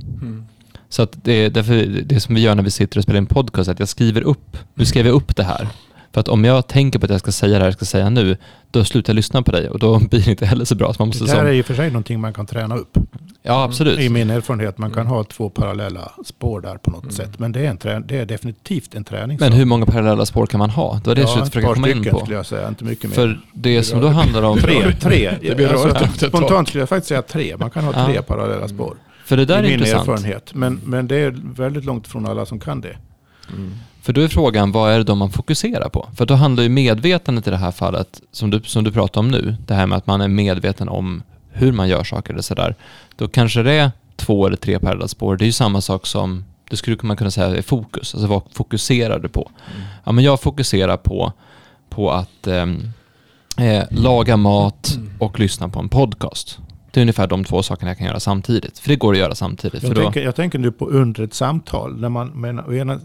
[0.90, 1.76] Så att det är därför
[2.06, 4.58] det som vi gör när vi sitter och spelar in podcast, att jag skriver upp,
[4.74, 5.68] nu skriver jag upp det här.
[6.14, 8.10] För att om jag tänker på att jag ska säga det här jag ska säga
[8.10, 8.38] nu,
[8.72, 10.94] då slutar jag lyssna på dig och då blir det inte heller så bra.
[10.94, 12.76] Så man måste Det här som, är i och för sig någonting man kan träna
[12.76, 12.98] upp.
[13.44, 14.00] ja, absolut.
[14.00, 17.40] I min erfarenhet, man kan ha två parallella spår där på något sätt.
[17.40, 19.38] Men det är, en trä, det är definitivt en träning.
[19.42, 21.00] Men hur många parallella spår kan man ha?
[21.04, 22.20] Det var det jag ja, försökte försöka par komma in på.
[22.20, 23.16] skulle jag säga, inte mycket mer.
[23.16, 24.58] För det som då handlar om...
[24.62, 25.38] Tre, tre.
[25.42, 27.58] Det blir alltså, spontant skulle jag faktiskt säga tre.
[27.58, 28.22] Man kan ha tre Ja.
[28.22, 28.98] parallella spår.
[29.26, 30.02] För det där är min intressant.
[30.10, 30.54] erfarenhet.
[30.54, 32.98] Men, men det är väldigt långt från alla som kan det.
[33.50, 33.74] Mm.
[34.02, 36.10] För då är frågan, vad är det då man fokuserar på?
[36.16, 39.32] För då handlar ju medvetandet i det här fallet, som du, som du pratar om
[39.32, 42.76] nu, det här med att man är medveten om hur man gör saker eller sådär.
[43.16, 45.38] Då kanske det är två eller tre parallella spår.
[45.38, 48.16] Det är ju samma sak som, det skulle man kunna säga är fokus.
[48.16, 49.52] Alltså vad fokuserar du på?
[50.04, 51.34] Ja, men jag fokuserar på,
[51.90, 52.90] på att ehm,
[53.58, 56.60] eh, laga mat och lyssna på en podcast.
[56.92, 58.80] Det är ungefär de två sakerna jag kan göra samtidigt.
[58.80, 59.84] För det går att göra samtidigt.
[59.84, 62.00] Jag, då, tänker, jag tänker nu på under ett samtal.
[62.00, 63.00] När man, ena,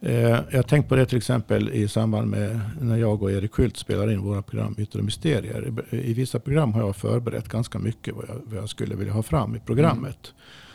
[0.00, 3.52] eh, jag har tänkt på det till exempel i samband med när jag och Erik
[3.52, 5.72] Skylt spelar in våra program Yttre Mysterier.
[5.90, 9.22] I, vissa program har jag förberett ganska mycket vad jag, vad jag skulle vilja ha
[9.22, 10.34] fram i programmet.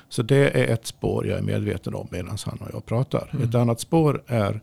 [0.09, 3.29] Så det är ett spår jag är medveten om medan han och jag pratar.
[3.33, 3.49] Mm.
[3.49, 4.61] Ett annat spår är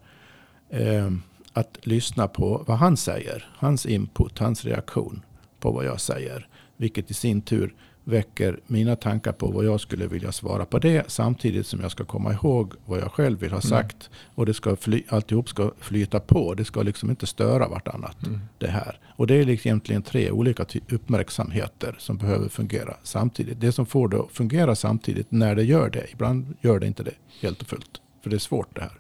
[0.70, 1.10] eh,
[1.52, 3.46] att lyssna på vad han säger.
[3.56, 5.22] Hans input, hans reaktion
[5.60, 6.48] på vad jag säger.
[6.76, 7.74] Vilket i sin tur
[8.04, 11.10] väcker mina tankar på vad jag skulle vilja svara på det.
[11.10, 14.10] Samtidigt som jag ska komma ihåg vad jag själv vill ha sagt.
[14.34, 16.54] Och det ska fly, alltihop ska flyta på.
[16.54, 18.26] Det ska liksom inte störa vartannat.
[18.26, 18.40] Mm.
[18.58, 18.98] Det här.
[19.16, 23.60] Och det är liksom egentligen tre olika uppmärksamheter som behöver fungera samtidigt.
[23.60, 26.06] Det som får det att fungera samtidigt när det gör det.
[26.12, 28.00] Ibland gör det inte det helt och fullt.
[28.22, 28.98] För det är svårt det här.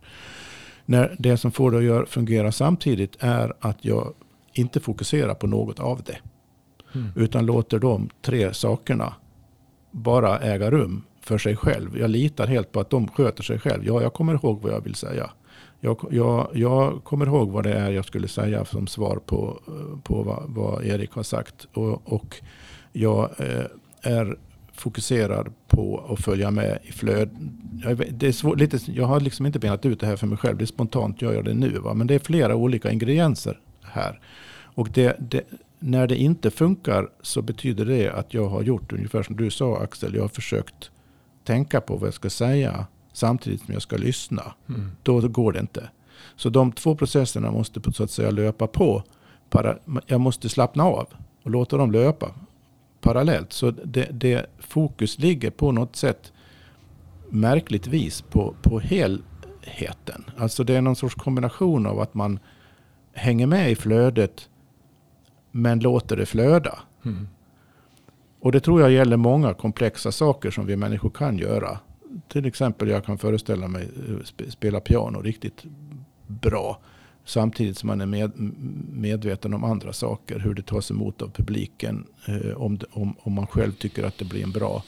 [0.84, 4.14] När det som får det att fungera samtidigt är att jag
[4.52, 6.18] inte fokuserar på något av det.
[6.94, 7.08] Mm.
[7.16, 9.14] Utan låter de tre sakerna
[9.90, 11.98] bara äga rum för sig själv.
[11.98, 13.86] Jag litar helt på att de sköter sig själv.
[13.86, 15.30] Ja, jag kommer ihåg vad jag vill säga.
[15.80, 19.60] Jag, jag, jag kommer ihåg vad det är jag skulle säga som svar på,
[20.02, 21.66] på vad, vad Erik har sagt.
[21.74, 22.40] Och, och
[22.92, 23.64] jag eh,
[24.02, 24.36] är
[24.72, 27.30] fokuserad på att följa med i flöd.
[27.84, 30.58] Jag, det är lite, jag har liksom inte benat ut det här för mig själv.
[30.58, 31.78] Det är spontant gör jag det nu.
[31.78, 31.94] Va?
[31.94, 34.20] Men det är flera olika ingredienser här.
[34.74, 35.42] Och det, det,
[35.82, 39.78] när det inte funkar så betyder det att jag har gjort ungefär som du sa
[39.78, 40.14] Axel.
[40.14, 40.90] Jag har försökt
[41.44, 44.54] tänka på vad jag ska säga samtidigt som jag ska lyssna.
[44.68, 44.90] Mm.
[45.02, 45.90] Då går det inte.
[46.36, 49.02] Så de två processerna måste så att säga löpa på.
[49.50, 51.08] Para, jag måste slappna av
[51.42, 52.34] och låta dem löpa
[53.00, 53.52] parallellt.
[53.52, 56.32] Så det, det fokus ligger på något sätt
[57.30, 60.24] märkligt vis på, på helheten.
[60.36, 62.38] Alltså det är någon sorts kombination av att man
[63.12, 64.48] hänger med i flödet
[65.52, 66.78] men låter det flöda.
[67.04, 67.28] Mm.
[68.40, 71.78] Och det tror jag gäller många komplexa saker som vi människor kan göra.
[72.28, 75.64] Till exempel jag kan föreställa mig eh, spela piano riktigt
[76.26, 76.78] bra.
[77.24, 78.32] Samtidigt som man är med,
[78.92, 80.38] medveten om andra saker.
[80.38, 82.06] Hur det tas emot av publiken.
[82.26, 84.82] Eh, om, om, om man själv tycker att det blir en bra,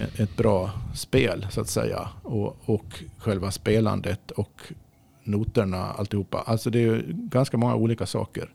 [0.00, 2.08] eh, ett- bra spel så att säga.
[2.22, 4.62] Och, och själva spelandet och
[5.24, 6.38] noterna alltihopa.
[6.46, 8.50] Alltså det är ganska många olika saker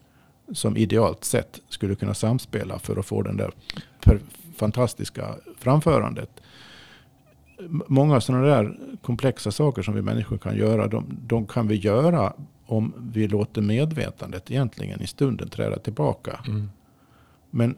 [0.53, 3.51] som idealt sett skulle kunna samspela för att få den där
[4.55, 6.29] fantastiska framförandet.
[7.87, 12.33] Många sådana där komplexa saker som vi människor kan göra, de, de kan vi göra
[12.65, 16.39] om vi låter medvetandet egentligen i stunden träda tillbaka.
[16.47, 16.69] Mm.
[17.49, 17.77] Men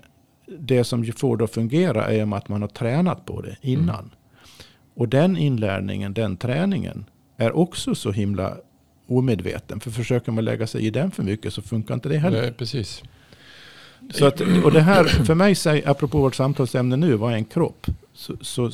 [0.59, 4.11] det som får det att fungera är om att man har tränat på det innan.
[4.93, 7.05] Och den inlärningen, den träningen
[7.38, 8.57] är också så himla
[9.12, 9.80] omedveten.
[9.80, 12.41] För försöker man lägga sig i den för mycket så funkar inte det heller.
[12.41, 13.03] Nej, precis.
[14.14, 15.55] Så att, och det här, för mig,
[15.86, 17.88] apropå vårt samtalsämne nu, vad är en kropp?
[18.14, 18.72] Så, så,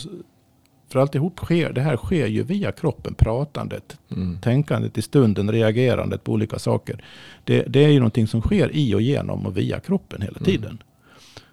[0.90, 4.38] för alltihop sker, det här sker ju via kroppen, pratandet, Mm.
[4.42, 7.04] tänkandet i stunden, reagerandet på olika saker.
[7.44, 10.46] Det, det är ju någonting som sker i och genom och via kroppen hela Mm.
[10.46, 10.84] tiden.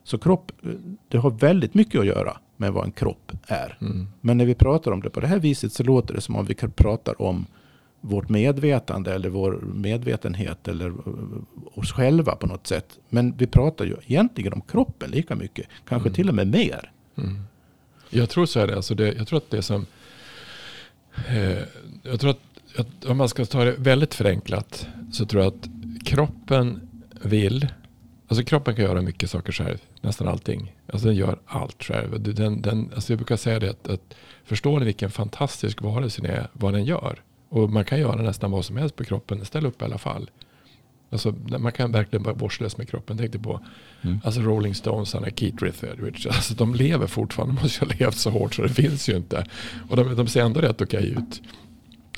[0.05, 0.53] Så kropp,
[1.09, 3.79] det har väldigt mycket att göra med vad en kropp är.
[3.81, 4.09] Mm.
[4.21, 6.47] Men när vi pratar om det på det här viset så låter det som om
[6.47, 7.47] vi pratar om
[8.05, 10.95] vårt medvetande eller vår medvetenhet eller eh,
[11.75, 12.99] oss själva på något sätt.
[13.09, 15.67] Men vi pratar ju egentligen om kroppen lika mycket.
[15.89, 16.15] Kanske Mm.
[16.15, 16.93] till och med mer.
[17.17, 17.43] Mm.
[18.11, 18.77] Jag tror så är det.
[18.77, 19.13] Alltså det.
[19.13, 19.87] Jag tror att det som...
[21.29, 21.59] Eh,
[22.03, 22.41] jag tror att,
[22.79, 25.69] att om man ska ta det väldigt förenklat så tror jag att
[26.05, 26.89] kroppen
[27.23, 27.69] vill...
[28.29, 29.79] Alltså kroppen kan göra mycket saker själv.
[30.01, 30.75] Nästan allting.
[30.93, 32.23] Alltså den gör allt själv.
[32.23, 36.29] Den, den, alltså jag brukar säga det att, att förstår ni vilken fantastisk varelse ni
[36.29, 37.23] är, vad den gör?
[37.53, 40.31] Och man kan göra nästan vad som helst på kroppen, ställa upp i alla fall.
[41.11, 43.19] Alltså, man kan verkligen vara vårdslös med kroppen.
[43.19, 43.61] Tänkte på
[44.05, 44.21] Mm.
[44.25, 46.27] alltså Rolling Stones, är Keith Richards.
[46.27, 47.55] Alltså, de lever fortfarande.
[47.55, 49.47] De måste ju ha levt så hårt så det finns ju inte.
[49.91, 51.43] Och de, de ser ändå rätt okej ut.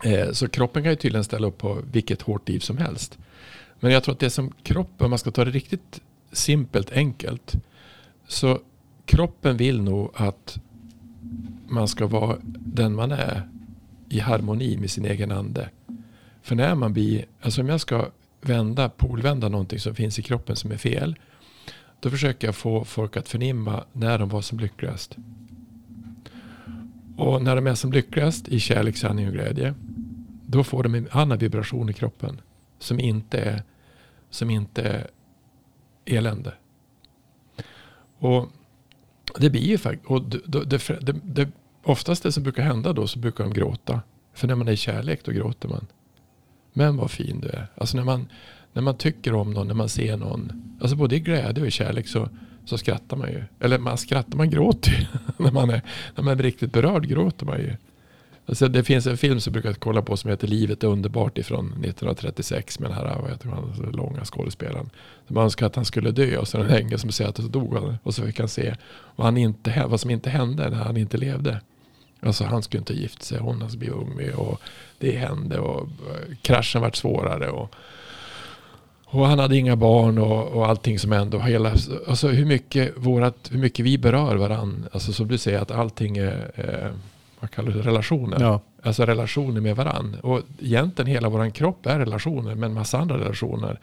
[0.05, 3.19] Eh, så kroppen kan ju tydligen ställa upp på vilket hårt liv som helst.
[3.81, 6.01] Men jag tror att det som kroppen, om man ska ta det riktigt
[6.33, 7.55] simpelt enkelt.
[8.29, 8.59] Så
[9.07, 10.59] kroppen vill nog att
[11.69, 13.49] man ska vara den man är
[14.15, 15.69] i harmoni med sin egen ande.
[16.43, 18.11] För när man blir, alltså om jag ska
[18.41, 21.17] vända, polvända någonting som finns i kroppen som är fel.
[22.01, 25.17] Då försöker jag få folk att förnimma när de var som lyckligast.
[27.17, 29.75] Och när de är som lyckligast i kärlek, sanning och glädje.
[30.47, 32.41] Då får de en annan vibration i kroppen.
[32.79, 33.63] Som inte är,
[34.31, 35.07] som inte är
[36.05, 36.53] elände.
[38.19, 38.49] Och
[39.39, 41.49] det blir ju faktiskt, och det, det, det, det,
[41.85, 44.01] oftast det som brukar hända då så brukar de gråta.
[44.35, 45.87] För när man är i kärlek då gråter man.
[46.73, 47.67] Men vad fin du är.
[47.75, 48.29] Alltså när man,
[48.73, 50.77] när man tycker om någon, när man ser någon.
[50.81, 52.29] Alltså både i glädje och i kärlek så,
[52.65, 53.45] så skrattar man ju.
[53.61, 55.07] Eller man skrattar, man gråter ju.
[55.45, 55.83] när, man är,
[56.15, 57.77] när man är riktigt berörd gråter man ju.
[58.47, 61.39] Alltså det finns en film som jag brukar kolla på som heter Livet är underbart
[61.39, 64.91] ifrån 1936 med den här vad heter han, långa skådespelaren.
[65.27, 67.37] Som önskar att han skulle dö och så är det en ängel som säger att
[67.37, 67.97] så dog han.
[68.03, 68.75] Och så fick han se
[69.17, 71.61] vad, han inte, vad som inte hände när han inte levde.
[72.25, 74.61] Alltså han skulle inte gift sig, hon skulle bli ung med och
[74.99, 77.51] det hände och eh, kraschen vart svårare.
[77.51, 77.75] Och,
[79.05, 81.37] och han hade inga barn och, och allting som hände.
[81.37, 81.73] Och hela,
[82.09, 84.89] alltså hur, mycket vårat, hur mycket vi berör varandra.
[84.93, 86.91] Alltså som du säger att allting är, eh,
[87.41, 88.41] vad kallar det, relationer.
[88.41, 88.61] Ja.
[88.83, 90.21] Alltså relationer med varandra.
[90.23, 93.79] Och egentligen hela vår kropp är relationer med en massa andra relationer.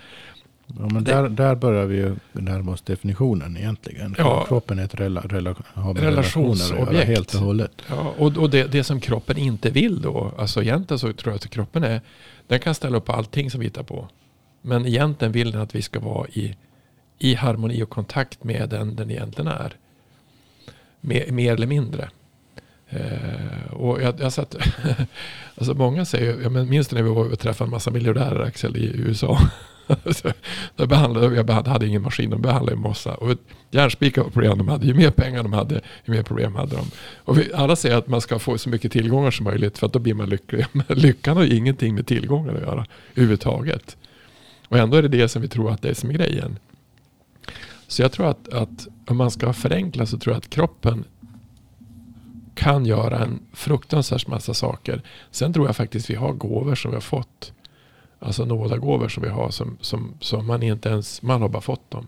[0.80, 4.16] Ja, men där, där börjar vi ju närma oss definitionen egentligen.
[4.18, 4.46] Ja.
[4.48, 7.08] Kroppen är ett rela, rela, har med Relationsobjekt.
[7.08, 7.72] helt och hållet.
[7.90, 10.32] Ja, och och det, det som kroppen inte vill då.
[10.38, 12.02] Alltså egentligen så tror jag att kroppen är.
[12.48, 14.08] Den kan ställa upp på allting som vi hittar på.
[14.62, 16.56] Men egentligen vill den att vi ska vara i,
[17.20, 19.76] i harmoni och kontakt med den den egentligen är.
[21.02, 22.10] Mer, mer eller mindre.
[22.90, 24.56] Eh, och jag, jag satt,
[25.56, 28.92] alltså många säger, jag minns när vi var och träffade en massa miljardärer Axel i
[28.96, 29.38] USA.
[30.88, 33.14] behandlade, jag behandlade, hade ingen maskin, de behandlade mossa.
[33.14, 33.38] Och
[33.72, 34.86] järnspikar var problem de hade.
[34.86, 36.86] Ju mer pengar de hade, ju mer problem hade de.
[37.16, 39.94] Och vi, alla säger att man ska få så mycket tillgångar som möjligt för att
[39.94, 40.66] då blir man lycklig.
[40.72, 42.86] Men lyckan har ju ingenting med tillgångar att göra
[43.16, 43.98] överhuvudtaget.
[44.68, 46.60] Och ändå är det det som vi tror att det är som är grejen.
[47.88, 51.06] Så jag tror att, att om man ska förenkla så tror jag att kroppen
[52.56, 55.02] kan göra en fruktansvärt massa saker.
[55.32, 57.54] Sen tror jag faktiskt vi har gåvor som vi har fått.
[58.24, 61.92] Alltså nådagåvor som vi har som, som, som man inte ens, man har bara fått
[61.92, 62.08] dem.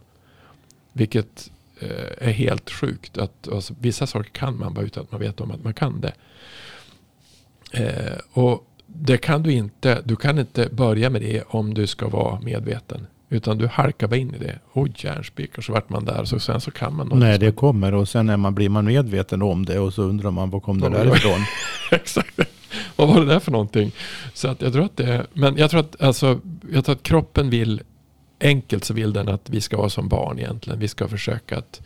[0.94, 3.18] Vilket eh, är helt sjukt.
[3.18, 6.02] Att, alltså, vissa saker kan man bara utan att man vet om att man kan
[6.02, 6.14] det.
[7.72, 12.08] Eh, och det kan du inte, du kan inte börja med det om du ska
[12.08, 13.08] vara medveten.
[13.30, 14.60] Utan du halkar bara in i det.
[14.74, 16.26] Oj, järnspikar, så vart man där.
[16.26, 17.12] Så sen så kan man.
[17.14, 20.32] Nej, det kommer och sen är man, blir man medveten om det och så undrar
[20.32, 21.40] man var kom det Ja, där ifrån?
[21.92, 22.40] Exakt.
[22.96, 23.92] Vad var det där för någonting?
[24.34, 26.40] Så att jag tror att det är, men jag tror att, alltså,
[26.72, 27.82] jag tror att kroppen vill,
[28.40, 30.80] enkelt så vill den att vi ska vara som barn egentligen.
[30.80, 31.82] Vi ska försöka att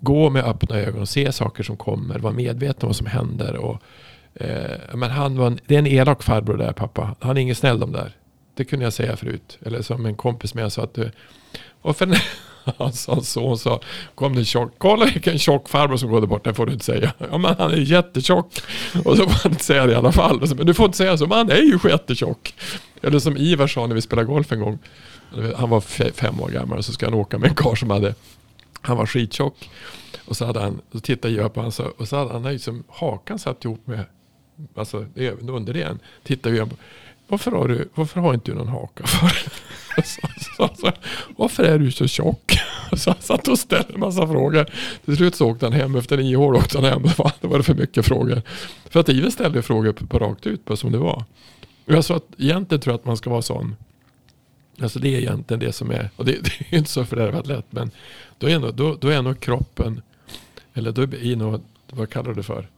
[0.00, 3.56] gå med öppna ögon se saker som kommer, vara medveten om vad som händer.
[3.56, 3.82] Och,
[4.34, 7.16] eh, men han var en, det är en elak farbror där pappa.
[7.20, 8.16] Han är ingen snäll de där.
[8.54, 9.58] Det kunde jag säga förut.
[9.62, 11.10] Eller som en kompis med sa att du,
[11.82, 11.96] och
[12.78, 13.80] Han Hans, så, son sa,
[14.14, 17.12] kom det tjock, kolla vilken tjock farbror som går där borta, får du inte säga.
[17.30, 18.62] Ja men han är jättetjock.
[19.04, 20.40] Och så får han inte säga det i alla fall.
[20.56, 22.54] Men du får inte säga så, men han är ju jättetjock.
[23.02, 24.78] Eller som Ivar sa när vi spelade golf en gång.
[25.56, 28.14] Han var fem år gammal och så ska han åka med en karl som hade,
[28.80, 29.70] han var skittjock.
[30.24, 33.38] Och så hade han, så tittade jag på honom och så hade han liksom hakan
[33.38, 34.04] satt ihop med,
[34.74, 35.06] alltså
[35.40, 35.98] underdelen.
[36.22, 36.76] Tittade jag på,
[37.28, 39.50] varför har, du, varför har inte du någon haka för?
[40.04, 40.92] Så, så, så,
[41.36, 42.58] varför är du så tjock?
[42.96, 44.66] Så han satt och ställde en massa frågor.
[45.04, 45.96] Till slut så åkte han hem.
[45.96, 47.02] Efter nio år åkte han hem.
[47.40, 48.42] Det var det för mycket frågor.
[48.90, 51.24] För att Ive ställde frågor på, på rakt ut på som det var.
[51.86, 53.76] Och jag sa att egentligen tror jag att man ska vara sån.
[54.82, 56.10] Alltså det är egentligen det som är.
[56.16, 57.66] Och det, det är inte så fördärvat lätt.
[57.70, 57.90] Men
[58.38, 60.02] då är nog, då, då är nog kroppen.
[60.74, 61.60] Eller då är nog,
[61.90, 62.68] vad kallar du det för?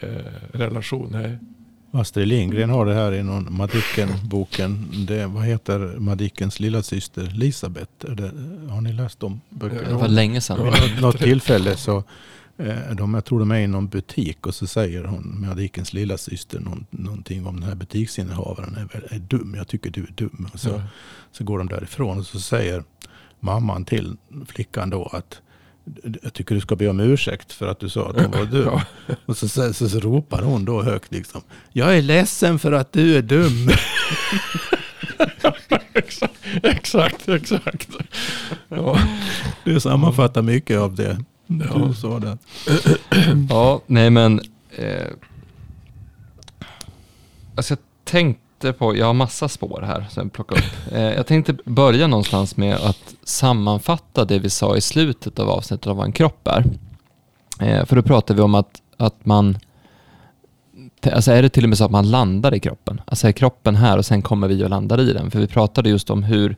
[0.00, 0.08] Eh,
[0.52, 1.08] relation?
[1.12, 1.38] Nej.
[1.94, 4.86] Astrid Lindgren har det här i någon Madicken-boken.
[5.28, 7.90] Vad heter Madickens lilla syster Elisabeth?
[7.98, 8.32] Det,
[8.70, 9.88] har ni läst de böckerna?
[9.88, 10.72] Det var länge sedan.
[10.94, 12.04] Vid något, tillfälle så,
[12.56, 16.18] eh, de, jag tror de är i någon butik och så säger hon, Madickens lilla
[16.18, 19.54] syster, någon, någonting om den här butiksinnehavaren är, är dum.
[19.56, 20.48] Jag tycker du är dum.
[20.52, 20.82] Och så, Ja.
[21.32, 22.84] så går de därifrån och så säger
[23.40, 24.16] mamman till
[24.46, 25.40] flickan då att
[26.22, 28.80] jag tycker du ska be om ursäkt för att du sa att hon var dum.
[29.26, 31.40] Och så, så, så, så ropar hon då högt liksom.
[31.72, 33.68] Jag är ledsen för att du är dum.
[35.92, 37.88] exakt, exakt, exakt.
[38.68, 38.98] Ja.
[39.64, 41.86] Det sammanfattar mycket av det Ja.
[41.88, 42.38] du sa där.
[43.50, 44.40] Ja, nej men.
[44.76, 45.06] Eh,
[47.56, 47.78] alltså jag
[48.62, 50.92] tänkte på, jag har massa spår här som jag plockar upp.
[50.92, 55.86] Eh, jag tänkte börja någonstans med att sammanfatta det vi sa i slutet av avsnittet
[55.86, 56.64] av vad en kropp är.
[57.60, 59.58] Eh, för då pratar vi om att, att man,
[61.12, 63.00] alltså är det till och med så att man landar i kroppen?
[63.04, 65.30] Alltså är kroppen här och sen kommer vi och landar i den?
[65.30, 66.56] För vi pratade just om hur,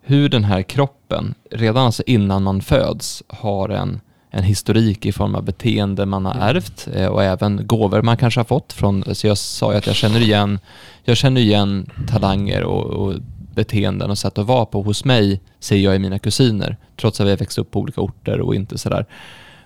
[0.00, 4.00] hur den här kroppen, redan alltså innan man föds, har en,
[4.36, 6.48] en historik i form av beteende man har Mm.
[6.48, 9.86] ärvt eh, och även gåvor man kanske har fått från, så jag sa ju att
[9.86, 10.58] jag känner igen,
[11.04, 13.14] jag känner igen talanger och, och
[13.54, 17.26] beteenden och sätt att vara på hos mig ser jag i mina kusiner, trots att
[17.26, 19.06] vi har växt upp på olika orter och inte sådär.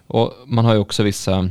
[0.07, 1.49] Och man har ju också vissa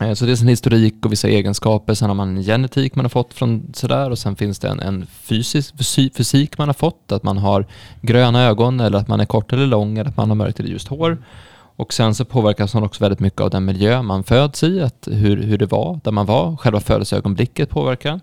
[0.00, 3.04] eh, så det är en historik och vissa egenskaper, sen har man en genetik man
[3.04, 6.74] har fått från sådär och sen finns det en, en fysisk fysik, fysik man har
[6.74, 7.66] fått, att man har
[8.00, 10.70] gröna ögon eller att man är kort eller lång eller att man har mörkt eller
[10.70, 11.18] ljust hår.
[11.76, 15.08] Och sen så påverkas man också väldigt mycket av den miljö man föds i, att
[15.10, 18.20] hur, hur det var där man var, själva födelseögonblicket påverkar en.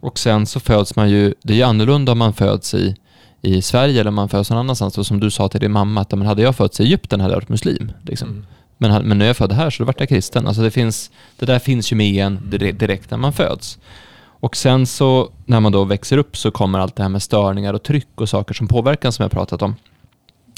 [0.00, 2.96] Och sen så föds man ju, det är ju annorlunda om man föds i,
[3.42, 4.98] i Sverige eller om man föds någon annanstans.
[4.98, 7.32] Och som du sa till din mamma, att men hade jag fötts i Egypten hade
[7.32, 7.92] jag varit muslim.
[8.02, 8.28] Liksom.
[8.28, 8.46] Mm.
[8.78, 10.46] Men, men nu är jag född här så då vart jag kristen.
[10.46, 13.78] Alltså det, finns, det där finns ju med en dire- direkt när man föds.
[14.40, 17.74] Och sen så när man då växer upp så kommer allt det här med störningar
[17.74, 19.74] och tryck och saker som påverkar som jag pratat om.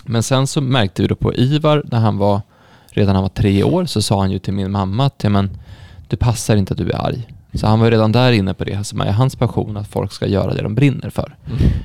[0.07, 2.41] Men sen så märkte vi då på Ivar när han var,
[2.87, 5.31] redan när han var tre år, så sa han ju till min mamma att ja,
[5.31, 5.59] men,
[6.09, 7.29] det passar inte att du är arg.
[7.55, 10.13] Så han var ju redan där inne på det som är hans passion, att folk
[10.13, 11.37] ska göra det de brinner för.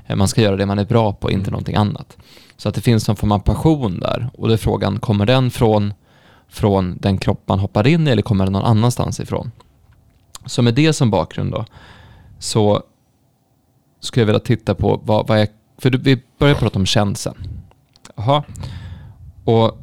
[0.07, 0.17] Mm.
[0.19, 2.17] Man ska göra det man är bra på, inte någonting annat.
[2.57, 4.29] Så att det finns någon form av passion där.
[4.33, 5.93] Och då är frågan, kommer den från,
[6.49, 9.51] från den kropp man hoppar in i eller kommer den någon annanstans ifrån?
[10.45, 11.65] Så med det som bakgrund då,
[12.39, 12.83] så
[13.99, 15.47] skulle jag vilja titta på vad, vad jag...
[15.77, 17.35] För vi börjar prata om känseln.
[18.15, 18.43] Jaha.
[19.45, 19.77] Och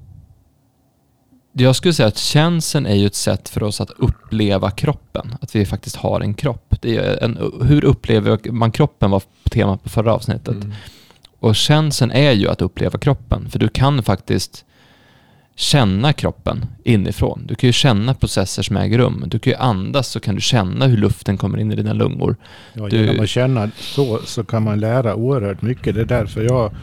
[1.53, 5.35] jag skulle säga att känseln är ju ett sätt för oss att uppleva kroppen.
[5.41, 6.75] Att vi faktiskt har en kropp.
[6.81, 10.55] Det är en, hur upplever man kroppen var temat på förra avsnittet.
[10.55, 10.73] Mm.
[11.39, 13.51] Och känseln är ju att uppleva kroppen.
[13.51, 14.65] För du kan faktiskt
[15.57, 17.43] känna kroppen inifrån.
[17.47, 19.25] Du kan ju känna processer som äger rum.
[19.27, 22.37] Du kan ju andas så kan du känna hur luften kommer in i dina lungor.
[22.73, 25.95] Ja, Du- genom att känna så, så kan man lära oerhört mycket.
[25.95, 26.75] Det är därför jag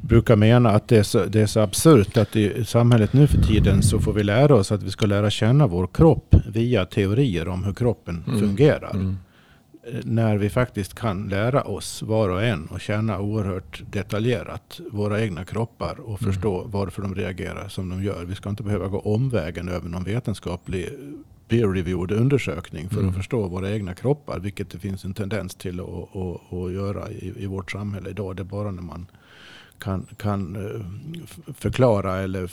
[0.00, 3.42] brukar mena att det är så, det är så absurt att i samhället nu för
[3.42, 7.48] tiden så får vi lära oss att vi ska lära känna vår kropp via teorier
[7.48, 8.40] om hur kroppen Mm.
[8.40, 8.90] fungerar.
[8.94, 9.16] Mm.
[9.92, 15.20] Eh, När vi faktiskt kan lära oss var och en och känna oerhört detaljerat våra
[15.22, 16.32] egna kroppar och Mm.
[16.32, 18.24] förstå varför de reagerar som de gör.
[18.24, 20.88] Vi ska inte behöva gå omvägen över någon vetenskaplig
[21.48, 23.08] peer-reviewed undersökning för Mm.
[23.10, 25.86] att förstå våra egna kroppar, vilket det finns en tendens till att,
[26.16, 28.36] att, att göra i, i vårt samhälle idag.
[28.36, 29.06] Det är bara när man
[29.78, 30.80] kan, kan eh,
[31.54, 32.50] förklara eller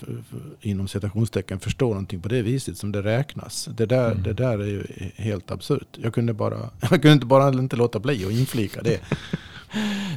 [0.61, 3.69] inom citationstecken förstå någonting på det viset som det räknas.
[3.77, 4.23] Det där, Mm.
[4.23, 4.83] det där är ju
[5.15, 5.97] helt absurt.
[6.01, 8.99] Jag kunde, bara, jag kunde inte bara inte låta bli att inflika det.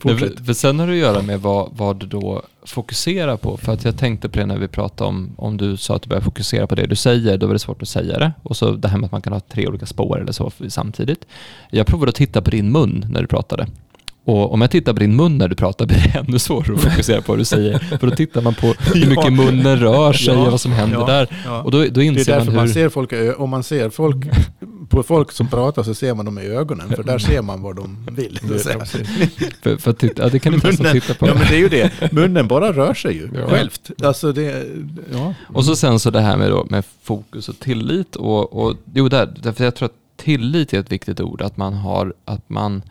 [0.05, 3.57] Nej, för, för sen har det att göra med vad, vad du då fokuserar på.
[3.57, 6.09] För att jag tänkte på det när vi pratade om, om du sa att du
[6.09, 8.33] börjar fokusera på det du säger, då var det svårt att säga det.
[8.43, 11.27] Och så det här med att man kan ha tre olika spår eller så samtidigt.
[11.71, 13.67] Jag provade att titta på din mun när du pratade.
[14.29, 16.81] Och om jag tittar på din mun när du pratar blir det ännu svårare att
[16.83, 17.79] fokusera på vad du säger.
[17.79, 20.99] För då tittar man på hur mycket munnen rör sig Ja, och vad som händer
[20.99, 21.29] ja, där.
[21.45, 21.63] ja.
[21.63, 22.75] Och då, då Det är inser därför man man hur...
[22.75, 24.17] ser folk, ö- om man ser folk
[24.89, 26.89] på folk som pratar så ser man dem i ögonen.
[26.89, 28.39] För där ser man vad de vill.
[29.63, 31.27] För, för att titta, det kan att Munnen- titta på.
[31.27, 32.13] Ja men det är ju det.
[32.13, 33.49] Munnen bara rör sig ju Ja.
[33.49, 33.91] självt.
[34.03, 34.67] Alltså det.
[35.47, 38.17] Och så sen så det här med, då, med fokus och tillit.
[38.17, 41.43] Och, och, jo, där, därför jag tror att tillit är ett viktigt ord.
[41.43, 42.83] Att man har, att man,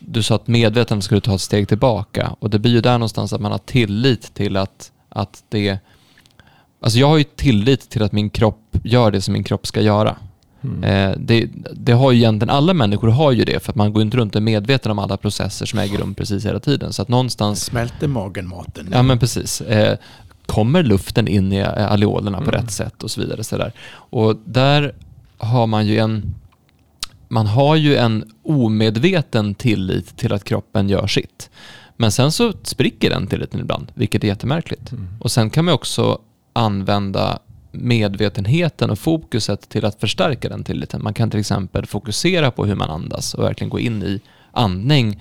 [0.00, 2.36] du sa att medvetandet skulle ta ett steg tillbaka.
[2.40, 5.78] Och det blir ju där någonstans att man har tillit till att, att det,
[6.80, 9.80] alltså jag har ju tillit till att min kropp gör det som min kropp ska
[9.80, 10.16] göra.
[10.64, 10.84] Mm.
[10.84, 14.02] Eh, det, det har ju egentligen, alla människor har ju det för att man går
[14.02, 16.92] inte runt och är medveten om alla processer som äger rum precis hela tiden.
[16.92, 18.88] Så att någonstans Smälter magen maten?
[18.92, 19.60] Ja men precis.
[19.60, 19.98] Eh,
[20.46, 22.54] kommer luften in i eh, alveolerna på Mm.
[22.60, 23.44] rätt sätt och så vidare.
[23.44, 23.72] Så där.
[23.92, 24.94] Och där
[25.38, 26.34] har man ju en
[27.28, 31.50] man har ju en omedveten tillit till att kroppen gör sitt.
[31.96, 34.92] Men sen så spricker den tilliten ibland, vilket är jättemärkligt.
[34.92, 35.08] Mm.
[35.20, 36.18] Och sen kan man också
[36.52, 37.38] använda
[37.72, 41.02] medvetenheten och fokuset till att förstärka den tilliten.
[41.02, 44.20] Man kan till exempel fokusera på hur man andas och verkligen gå in i
[44.52, 45.20] andning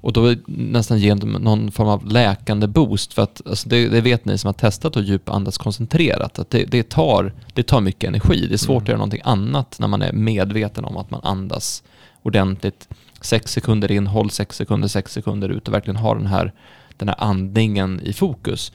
[0.00, 3.14] och då nästan ge dem någon form av läkande boost.
[3.14, 6.64] För att alltså det, det vet ni som har testat att djupandas koncentrerat, att det,
[6.64, 8.46] det, tar, det tar mycket energi.
[8.46, 8.82] Det är svårt Mm.
[8.82, 11.82] att göra någonting annat när man är medveten om att man andas
[12.22, 12.88] ordentligt.
[13.20, 16.52] Sex sekunder in, håll sex sekunder, sex sekunder ut och verkligen ha den här,
[16.96, 18.72] den här andningen i fokus.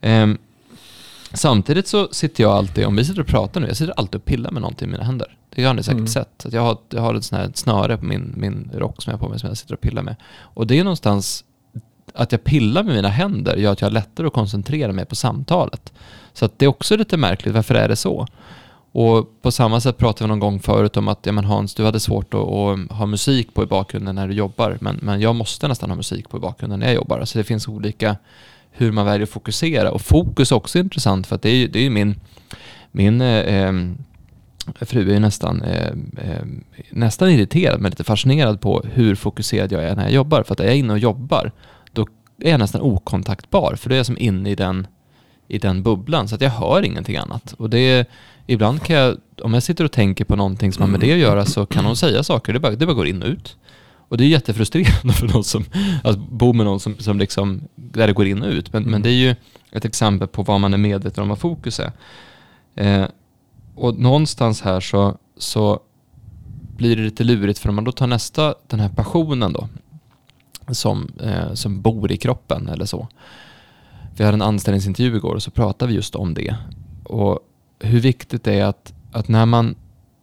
[0.00, 0.38] Ehm,
[1.34, 4.24] samtidigt så sitter jag alltid, om vi sitter och pratar nu, jag sitter alltid och
[4.24, 5.36] pillar med någonting i mina händer.
[5.54, 6.06] Det har ni säkert Mm.
[6.06, 6.46] sett.
[6.46, 9.18] Att jag, har, jag har ett sånt här snöre på min, min rock som jag
[9.18, 10.16] har på mig som jag sitter och pillar med.
[10.40, 11.44] Och det är någonstans
[12.14, 15.14] att jag pillar med mina händer gör att jag har lättare att koncentrera mig på
[15.16, 15.92] samtalet.
[16.32, 18.26] Så att det är också lite märkligt, varför är det så?
[18.92, 21.84] Och på samma sätt pratade vi någon gång förut om att ja, men Hans, du
[21.84, 25.34] hade svårt att, att ha musik på i bakgrunden när du jobbar, men, men jag
[25.34, 27.24] måste nästan ha musik på i bakgrunden när jag jobbar.
[27.24, 28.16] Så det finns olika
[28.76, 29.90] hur man väljer att fokusera.
[29.90, 32.20] Och fokus är också intressant för att det är ju, det är min,
[32.92, 33.98] min eh, ehm,
[34.80, 36.44] fru är nästan, eh, eh,
[36.90, 40.42] nästan irriterad men lite fascinerad på hur fokuserad jag är när jag jobbar.
[40.42, 41.52] För att är jag inne och jobbar,
[41.92, 42.06] då
[42.40, 43.74] är jag nästan okontaktbar.
[43.76, 44.86] För då är jag som inne i den,
[45.48, 47.54] i den bubblan, så att jag hör ingenting annat.
[47.58, 48.06] Och det är,
[48.46, 51.18] ibland kan jag, om jag sitter och tänker på någonting som har med det att
[51.18, 53.56] göra, så kan hon säga saker, det bara, det bara går in och ut.
[54.08, 55.64] Och det är jättefrustrerande för någon som,
[56.04, 58.72] att bo med någon som, som liksom, där det går in och ut.
[58.72, 59.34] Men, men det är ju
[59.72, 61.92] ett exempel på vad man är medveten om vad fokus är.
[62.74, 63.06] Eh,
[63.74, 65.80] och någonstans här så, så
[66.76, 69.68] blir det lite lurigt för om man då tar nästa, den här passionen då,
[70.68, 73.08] som, eh, som bor i kroppen eller så.
[74.16, 76.56] Vi hade en anställningsintervju igår och så pratade vi just om det.
[77.04, 77.38] Och
[77.78, 79.74] hur viktigt det är att, att när, man,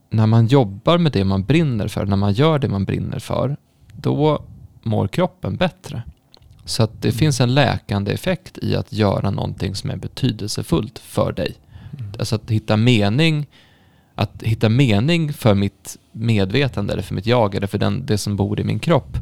[0.09, 3.57] när man jobbar med det man brinner för, när man gör det man brinner för,
[3.96, 4.44] då
[4.84, 6.04] mår kroppen bättre.
[6.66, 7.18] Så att det mm.
[7.18, 11.56] finns en läkande effekt i att göra någonting som är betydelsefullt för dig.
[12.00, 12.12] Mm.
[12.20, 13.48] Alltså att hitta mening,
[14.16, 18.36] att hitta mening för mitt medvetande eller för mitt jag eller för den, det som
[18.36, 19.18] bor i min kropp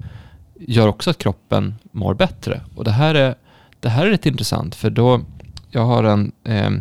[0.59, 2.61] gör också att kroppen mår bättre.
[2.75, 3.35] Och det här är,
[3.79, 5.21] det här är rätt intressant för då,
[5.69, 6.71] jag har en, eh,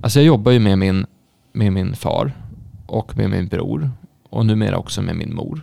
[0.00, 1.06] alltså jag jobbar ju med min,
[1.52, 2.32] med min far
[2.86, 3.90] och med min bror
[4.30, 5.62] och numera också med min mor.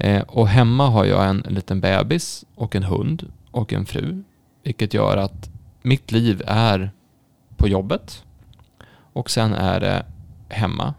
[0.00, 4.22] Eh, och hemma har jag en, en liten bebis och en hund och en fru,
[4.62, 5.50] vilket gör att
[5.82, 6.90] mitt liv är
[7.56, 8.24] på jobbet
[9.12, 10.06] och sen är det
[10.48, 10.94] hemma.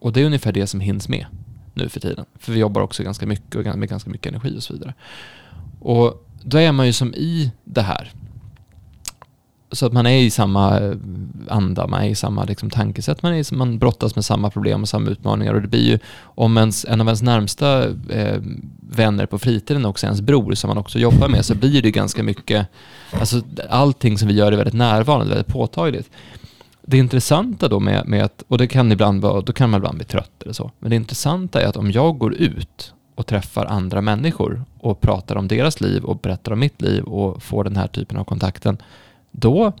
[0.00, 1.26] Och det är ungefär det som hinns med
[1.74, 2.24] nu för tiden.
[2.38, 4.94] För vi jobbar också ganska mycket och med ganska mycket energi och så vidare.
[5.80, 8.12] Och då är man ju som i det här.
[9.72, 10.94] Så att man är i samma eh,
[11.48, 14.88] anda, man är i samma liksom, tankesätt, man, är, man brottas med samma problem och
[14.88, 15.54] samma utmaningar.
[15.54, 18.40] Och det blir ju, om ens, en av ens närmsta eh,
[18.90, 21.90] vänner på fritiden också är ens bror som man också jobbar med, så blir det
[21.90, 22.66] ganska mycket,
[23.10, 26.10] alltså allting som vi gör är väldigt närvarande, väldigt påtagligt.
[26.82, 29.96] Det intressanta då med, med att, och det kan ibland vara, då kan man ibland
[29.96, 33.66] bli trött eller så, men det intressanta är att om jag går ut och träffar
[33.66, 37.76] andra människor och pratar om deras liv och berättar om mitt liv och får den
[37.76, 38.78] här typen av kontakten,
[39.30, 39.72] då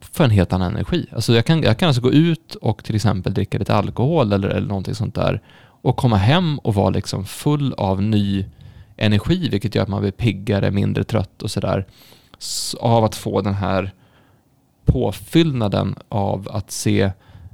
[0.00, 1.06] får jag en helt annan energi.
[1.12, 4.48] Alltså jag, kan, jag kan alltså gå ut och till exempel dricka lite alkohol eller,
[4.48, 5.40] eller någonting sånt där
[5.84, 8.46] och komma hem och vara liksom full av ny
[8.96, 11.86] energi, vilket gör att man blir piggare, mindre trött och sådär.
[12.80, 13.92] Av att få den här
[14.84, 17.10] påfyllnaden av att se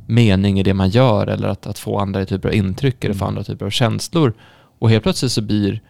[0.07, 3.24] mening i det man gör eller att, att få andra typer av intryck eller få
[3.24, 3.28] mm.
[3.28, 4.34] andra typer av känslor.
[4.78, 5.82] Och helt plötsligt så blir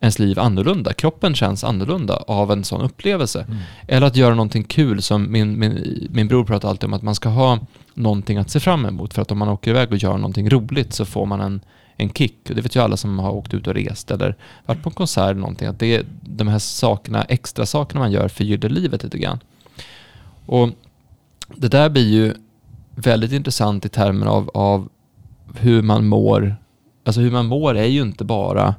[0.00, 0.92] ens liv annorlunda.
[0.92, 3.40] Kroppen känns annorlunda av en sån upplevelse.
[3.40, 3.58] Mm.
[3.88, 7.14] Eller att göra någonting kul som min, min, min bror pratar alltid om att man
[7.14, 7.58] ska ha
[7.94, 9.14] någonting att se fram emot.
[9.14, 11.60] För att om man åker iväg och gör någonting roligt så får man en,
[11.96, 12.36] en kick.
[12.48, 14.36] Och det vet ju alla som har åkt ut och rest eller
[14.66, 15.68] varit på en konsert eller någonting.
[15.68, 19.38] Att det de här sakerna, extra sakerna man gör förgyller livet lite grann.
[20.46, 20.68] Och
[21.56, 22.34] det där blir ju
[22.94, 24.88] väldigt intressant i termer av, av
[25.54, 26.56] hur man mår.
[27.04, 28.74] Alltså hur man mår är ju inte bara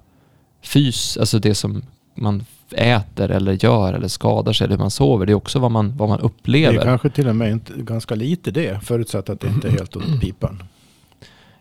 [0.61, 1.81] fys, alltså det som
[2.15, 5.25] man äter eller gör eller skadar sig eller hur man sover.
[5.25, 6.73] Det är också vad man, vad man upplever.
[6.73, 9.71] Det är kanske till och med inte, ganska lite det, förutsatt att det inte är
[9.71, 10.63] helt åt pipan.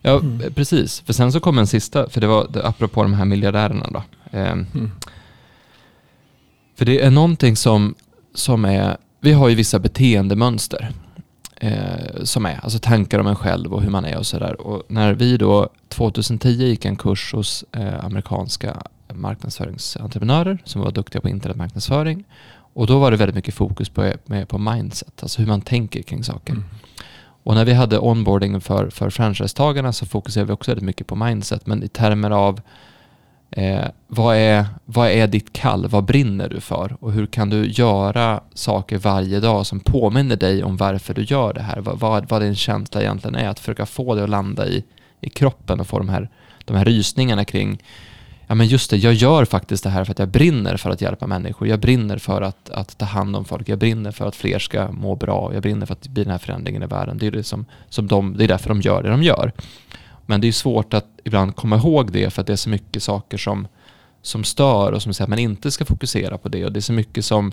[0.02, 0.54] Ja, mm.
[0.54, 1.00] precis.
[1.00, 4.02] För sen så kom en sista, för det var apropå de här miljardärerna då.
[4.38, 4.90] Eh, mm.
[6.76, 7.94] För det är någonting som,
[8.34, 10.92] som är, vi har ju vissa beteendemönster
[11.60, 14.60] eh, som är, alltså tankar om en själv och hur man är och sådär.
[14.60, 18.76] Och när vi då 2010 gick en kurs hos eh, amerikanska
[19.14, 22.24] marknadsföringsentreprenörer som var duktiga på internetmarknadsföring.
[22.72, 24.12] Och då var det väldigt mycket fokus på,
[24.48, 26.52] på mindset, alltså hur man tänker kring saker.
[26.52, 26.64] Mm.
[27.42, 31.16] Och när vi hade onboarding för, för franchisetagarna så fokuserade vi också väldigt mycket på
[31.16, 32.60] mindset, men i termer av
[33.50, 35.88] eh, vad, är, vad är ditt kall?
[35.88, 36.96] Vad brinner du för?
[37.00, 41.52] Och hur kan du göra saker varje dag som påminner dig om varför du gör
[41.52, 41.80] det här?
[41.80, 44.84] Vad, vad, vad din känsla egentligen är, att försöka få det att landa i,
[45.20, 46.28] i kroppen och få de här,
[46.64, 47.78] de här rysningarna kring
[48.48, 51.00] ja men just det, jag gör faktiskt det här för att jag brinner för att
[51.00, 51.68] hjälpa människor.
[51.68, 53.68] Jag brinner för att, att ta hand om folk.
[53.68, 55.50] Jag brinner för att fler ska må bra.
[55.54, 57.18] Jag brinner för att det blir den här förändringen i världen.
[57.18, 59.52] Det är, det som, som de, det är därför de gör det de gör.
[60.28, 63.02] Men det är svårt att ibland komma ihåg det för att det är så mycket
[63.02, 63.68] saker som,
[64.22, 66.64] som stör och som säger att man inte ska fokusera på det.
[66.64, 67.52] Och det är så mycket som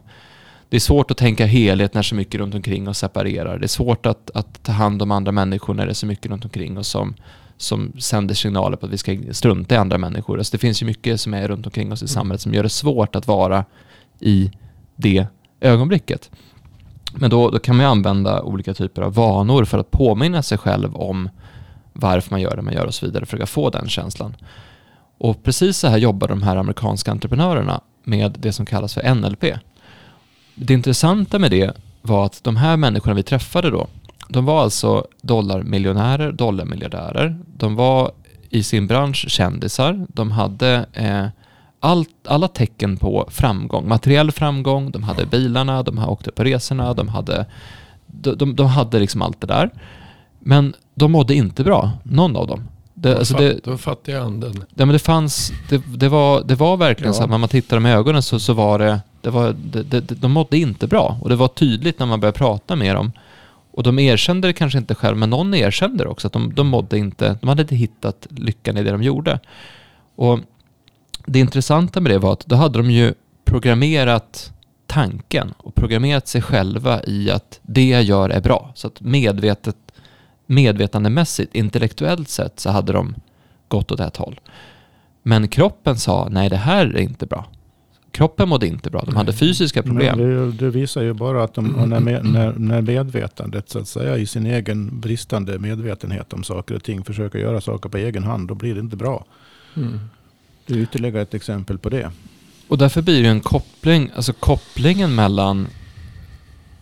[0.70, 3.58] det är svårt att tänka helhet när så mycket runt omkring oss separerar.
[3.58, 6.32] Det är svårt att, att ta hand om andra människor när det är så mycket
[6.32, 7.16] runt omkring oss som,
[7.58, 10.38] som sänder signaler på att vi ska strunta i andra människor.
[10.38, 12.08] Alltså det finns ju mycket som är runt omkring oss i mm.
[12.08, 13.66] samhället som gör det svårt att vara
[14.20, 14.52] i
[14.96, 15.28] det
[15.62, 16.32] ögonblicket.
[17.14, 20.58] Men då, då kan man ju använda olika typer av vanor för att påminna sig
[20.58, 21.30] själv om
[21.96, 24.36] varför man gör det man gör och så vidare, för att få den känslan.
[25.18, 29.44] Och precis så här jobbar de här amerikanska entreprenörerna med det som kallas för NLP.
[30.56, 31.72] det intressanta med det
[32.02, 33.88] var att de här människorna vi träffade då,
[34.30, 37.38] de var alltså dollarmiljonärer, dollarmiljardärer.
[37.58, 38.12] De var
[38.50, 40.06] i sin bransch kändisar.
[40.10, 41.26] De hade eh,
[41.80, 47.08] allt, alla tecken på framgång, materiell framgång, de hade bilarna, de åkte på resorna, de
[47.08, 47.46] hade,
[48.06, 49.70] de, de, de hade liksom allt det där.
[50.48, 52.64] Men de mådde inte bra, någon av dem.
[52.94, 54.54] Det, De, alltså fatt, det, de fattiga anden.
[54.58, 57.18] Ja, men det fanns, det, det, var, det var verkligen Ja.
[57.18, 60.02] så att när man tittade med ögonen så, så var det, det var, det, det,
[60.02, 61.18] de mådde inte bra.
[61.22, 63.12] Och det var tydligt när man började prata med dem.
[63.72, 66.68] Och de erkände det kanske inte själv, men någon erkände det också, att de, de
[66.68, 69.40] mådde inte, de hade inte hittat lyckan i det de gjorde.
[70.16, 70.40] Och
[71.26, 73.14] det intressanta med det var att då hade de ju
[73.46, 74.52] programmerat
[74.88, 78.72] tanken och programmerat sig själva i att det jag gör är bra.
[78.76, 79.76] Så att medvetet,
[80.46, 83.16] medvetandemässigt, intellektuellt sett så hade de
[83.68, 84.40] gått åt ett håll.
[85.24, 87.46] Men kroppen sa, nej det här är inte bra.
[88.12, 89.40] Kroppen mådde inte bra, de hade Nej.
[89.40, 90.18] fysiska problem.
[90.18, 94.18] Det, det visar ju bara att de, när, med, när, när medvetandet så att säga
[94.18, 98.48] i sin egen bristande medvetenhet om saker och ting försöker göra saker på egen hand,
[98.48, 99.26] då blir det inte bra.
[99.76, 100.00] Mm.
[100.66, 102.12] Det är ytterligare ett exempel på det.
[102.68, 105.68] Och därför blir det en koppling, alltså kopplingen mellan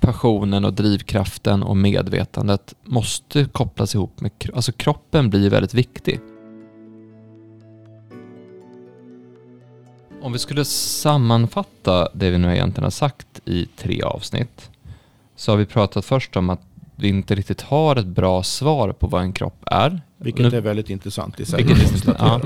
[0.03, 6.19] passionen och drivkraften och medvetandet måste kopplas ihop med, kro- alltså kroppen blir väldigt viktig.
[10.21, 14.69] Om vi skulle sammanfatta det vi nu egentligen har sagt i tre avsnitt
[15.35, 16.61] så har vi pratat först om att
[16.95, 20.01] vi inte riktigt har ett bra svar på vad en kropp är.
[20.17, 21.63] Vilket Nu- är väldigt intressant i sig.
[21.63, 22.41] Vilket ja.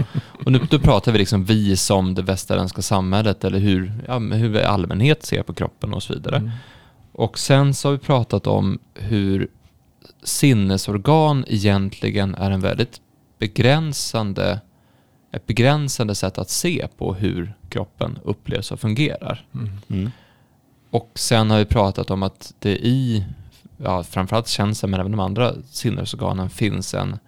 [0.46, 4.50] Och nu då pratar vi liksom vi som det västerländska samhället eller hur, ja, hur
[4.50, 6.36] vi allmänhet ser på kroppen och så vidare.
[6.36, 6.50] Mm.
[7.18, 9.48] Och sen så har vi pratat om hur
[10.24, 13.02] sinnesorgan egentligen är en väldigt
[13.40, 14.62] begränsande,
[15.32, 19.46] ett begränsande sätt att se på hur kroppen upplevs och fungerar.
[19.54, 19.70] Mm.
[19.90, 20.12] Mm.
[20.90, 23.26] Och sen har vi pratat om att det i,
[23.78, 27.20] ja, framförallt känseln men även de andra sinnesorganen finns en,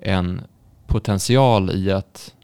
[0.00, 0.40] en
[0.86, 2.34] potential i att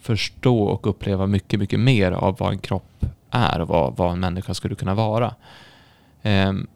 [0.00, 4.20] förstå och uppleva mycket, mycket mer av vad en kropp är och vad, vad en
[4.20, 5.34] människa skulle kunna vara.
[6.22, 6.66] Ehm,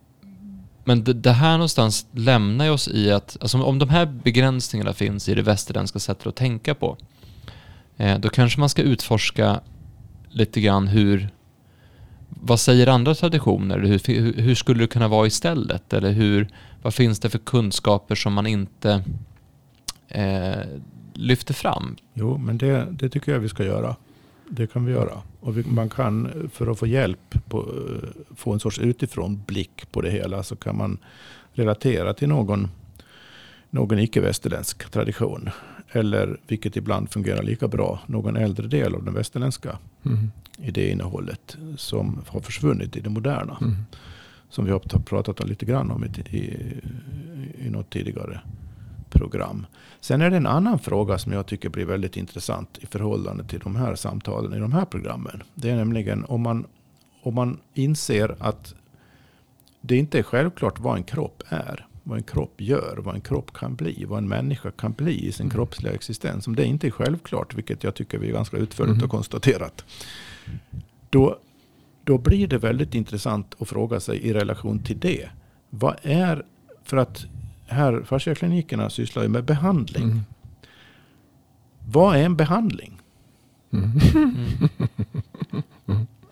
[0.85, 4.93] men det, det här någonstans lämnar ju oss i att, alltså om- de här begränsningarna
[4.93, 6.97] finns i det västerländska sättet att tänka på,
[7.97, 9.61] eh, då kanske man ska utforska
[10.31, 11.29] lite grann hur,
[12.29, 13.79] vad säger andra traditioner?
[13.79, 15.93] Hur, hur, hur skulle det kunna vara istället?
[15.93, 16.49] Eller hur,
[16.83, 19.05] vad finns det för kunskaper som man inte
[20.09, 20.59] eh,
[21.15, 21.97] lyfter fram?
[22.15, 23.97] Jo, men det, det tycker jag vi ska göra.
[24.55, 25.23] Det kan vi göra.
[25.41, 27.75] Och vi, man kan, för att få hjälp, på,
[28.37, 30.99] få en sorts utifrån blick på det hela, så kan man
[31.53, 32.69] relatera till någon,
[33.71, 35.51] någon icke-västerländsk tradition.
[35.89, 40.31] Eller, vilket ibland fungerar lika bra, någon äldre del av den västerländska Mm.
[40.59, 43.59] idéinnehållet som har försvunnit i det moderna.
[43.61, 43.77] Mm.
[44.49, 46.57] Som vi har pratat lite grann om i, i,
[47.67, 48.41] i något tidigare
[49.13, 49.67] program.
[50.01, 53.59] Sen är det en annan fråga som jag tycker blir väldigt intressant i förhållande till
[53.61, 55.43] de här samtalen i de här programmen.
[55.55, 56.67] Det är nämligen om man,
[57.23, 58.75] om man inser att
[59.81, 61.87] det inte är självklart vad en kropp är.
[62.05, 65.33] Vad en kropp gör, vad en kropp kan bli, vad en människa kan bli i
[65.33, 65.55] sin Mm.
[65.55, 66.47] kroppsliga existens.
[66.47, 69.01] Om det inte är självklart, vilket jag tycker vi ganska utförligt Mm.
[69.01, 69.85] har konstaterat.
[71.11, 71.39] Då,
[72.05, 75.29] då blir det väldigt intressant att fråga sig i relation till det.
[75.71, 76.43] Vad är,
[76.85, 77.27] för att
[77.67, 80.05] här, fasciaklinikerna sysslar ju med behandling.
[80.05, 80.21] Mm.
[81.93, 82.99] Vad är en behandling?
[83.73, 83.91] Mm.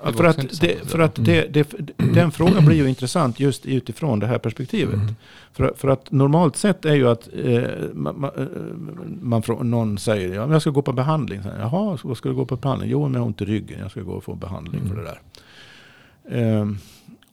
[0.02, 3.66] Det var För att, det, för att det, det, den frågan blir ju intressant just
[3.66, 4.94] utifrån det här perspektivet.
[4.94, 5.14] Mm.
[5.52, 7.62] För, för att normalt sett är ju att eh,
[7.94, 8.46] man, man, eh,
[9.22, 11.40] man, frå- någon säger ja, jag ska gå på behandling.
[11.40, 12.90] Här, Jaha, vad ska du gå på behandling?
[12.90, 13.78] Jo, men jag har ont i ryggen.
[13.80, 15.04] Jag ska gå och få behandling för Mm.
[15.04, 15.20] det där.
[16.38, 16.78] Ehm,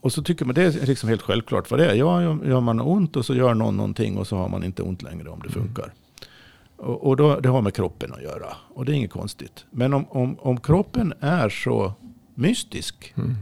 [0.07, 1.95] och så tycker man det är liksom helt självklart vad det är.
[1.95, 5.01] Ja, gör man ont och så gör någon någonting och så har man inte ont
[5.01, 5.67] längre om det Mm.
[5.67, 5.93] funkar.
[6.77, 8.47] Och, och då, det har med kroppen att göra.
[8.75, 9.65] Och det är inget konstigt.
[9.71, 11.93] Men om, om, om kroppen är så
[12.35, 13.35] mystisk Mm.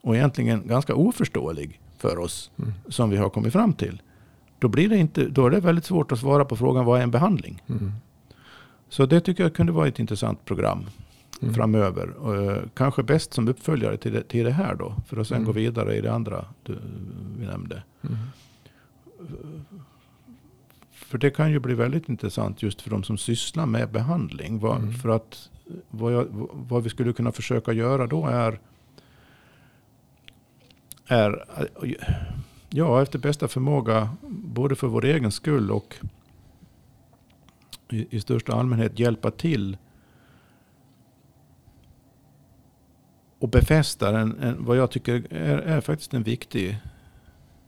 [0.00, 2.72] och egentligen ganska oförståelig för oss Mm.
[2.88, 4.02] som vi har kommit fram till.
[4.58, 7.02] Då, blir det inte, då är det väldigt svårt att svara på frågan vad är
[7.02, 7.62] en behandling?
[7.68, 7.92] Mm.
[8.88, 10.86] Så det tycker jag kunde vara ett intressant program
[11.42, 11.54] Mm.
[11.54, 12.10] framöver.
[12.10, 14.94] Och, eh, kanske bäst som uppföljare till det, till det här då.
[15.06, 15.46] För att sen Mm.
[15.46, 16.78] gå vidare i det andra du,
[17.38, 17.82] vi nämnde.
[18.02, 18.16] Mm.
[20.92, 24.58] För det kan ju bli väldigt intressant just för de som sysslar med behandling.
[24.58, 24.92] Vad, Mm.
[24.92, 25.50] För att
[25.90, 28.60] vad, jag, vad vi skulle kunna försöka göra då är,
[31.06, 31.44] är
[32.70, 35.96] ja, efter bästa förmåga, både för vår egen skull och
[37.90, 39.76] i, i största allmänhet hjälpa till
[43.38, 46.78] och befästar en, en, vad jag tycker är, är faktiskt en viktig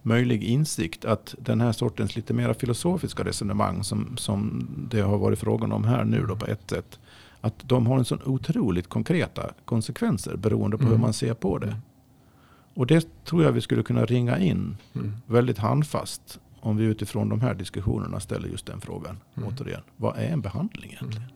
[0.02, 5.38] möjlig insikt att den här sortens lite mer filosofiska resonemang som, som det har varit
[5.38, 6.98] frågan om här nu då på ett sätt.
[7.40, 10.92] Att de har en sån otroligt konkreta konsekvenser beroende på Mm.
[10.94, 11.76] hur man ser på det.
[12.74, 15.12] Och det tror jag vi skulle kunna ringa in Mm.
[15.26, 19.16] väldigt handfast om vi utifrån de här diskussionerna ställer just den frågan.
[19.36, 19.48] Mm.
[19.48, 21.22] Återigen, vad är en behandling egentligen?
[21.28, 21.34] Mm.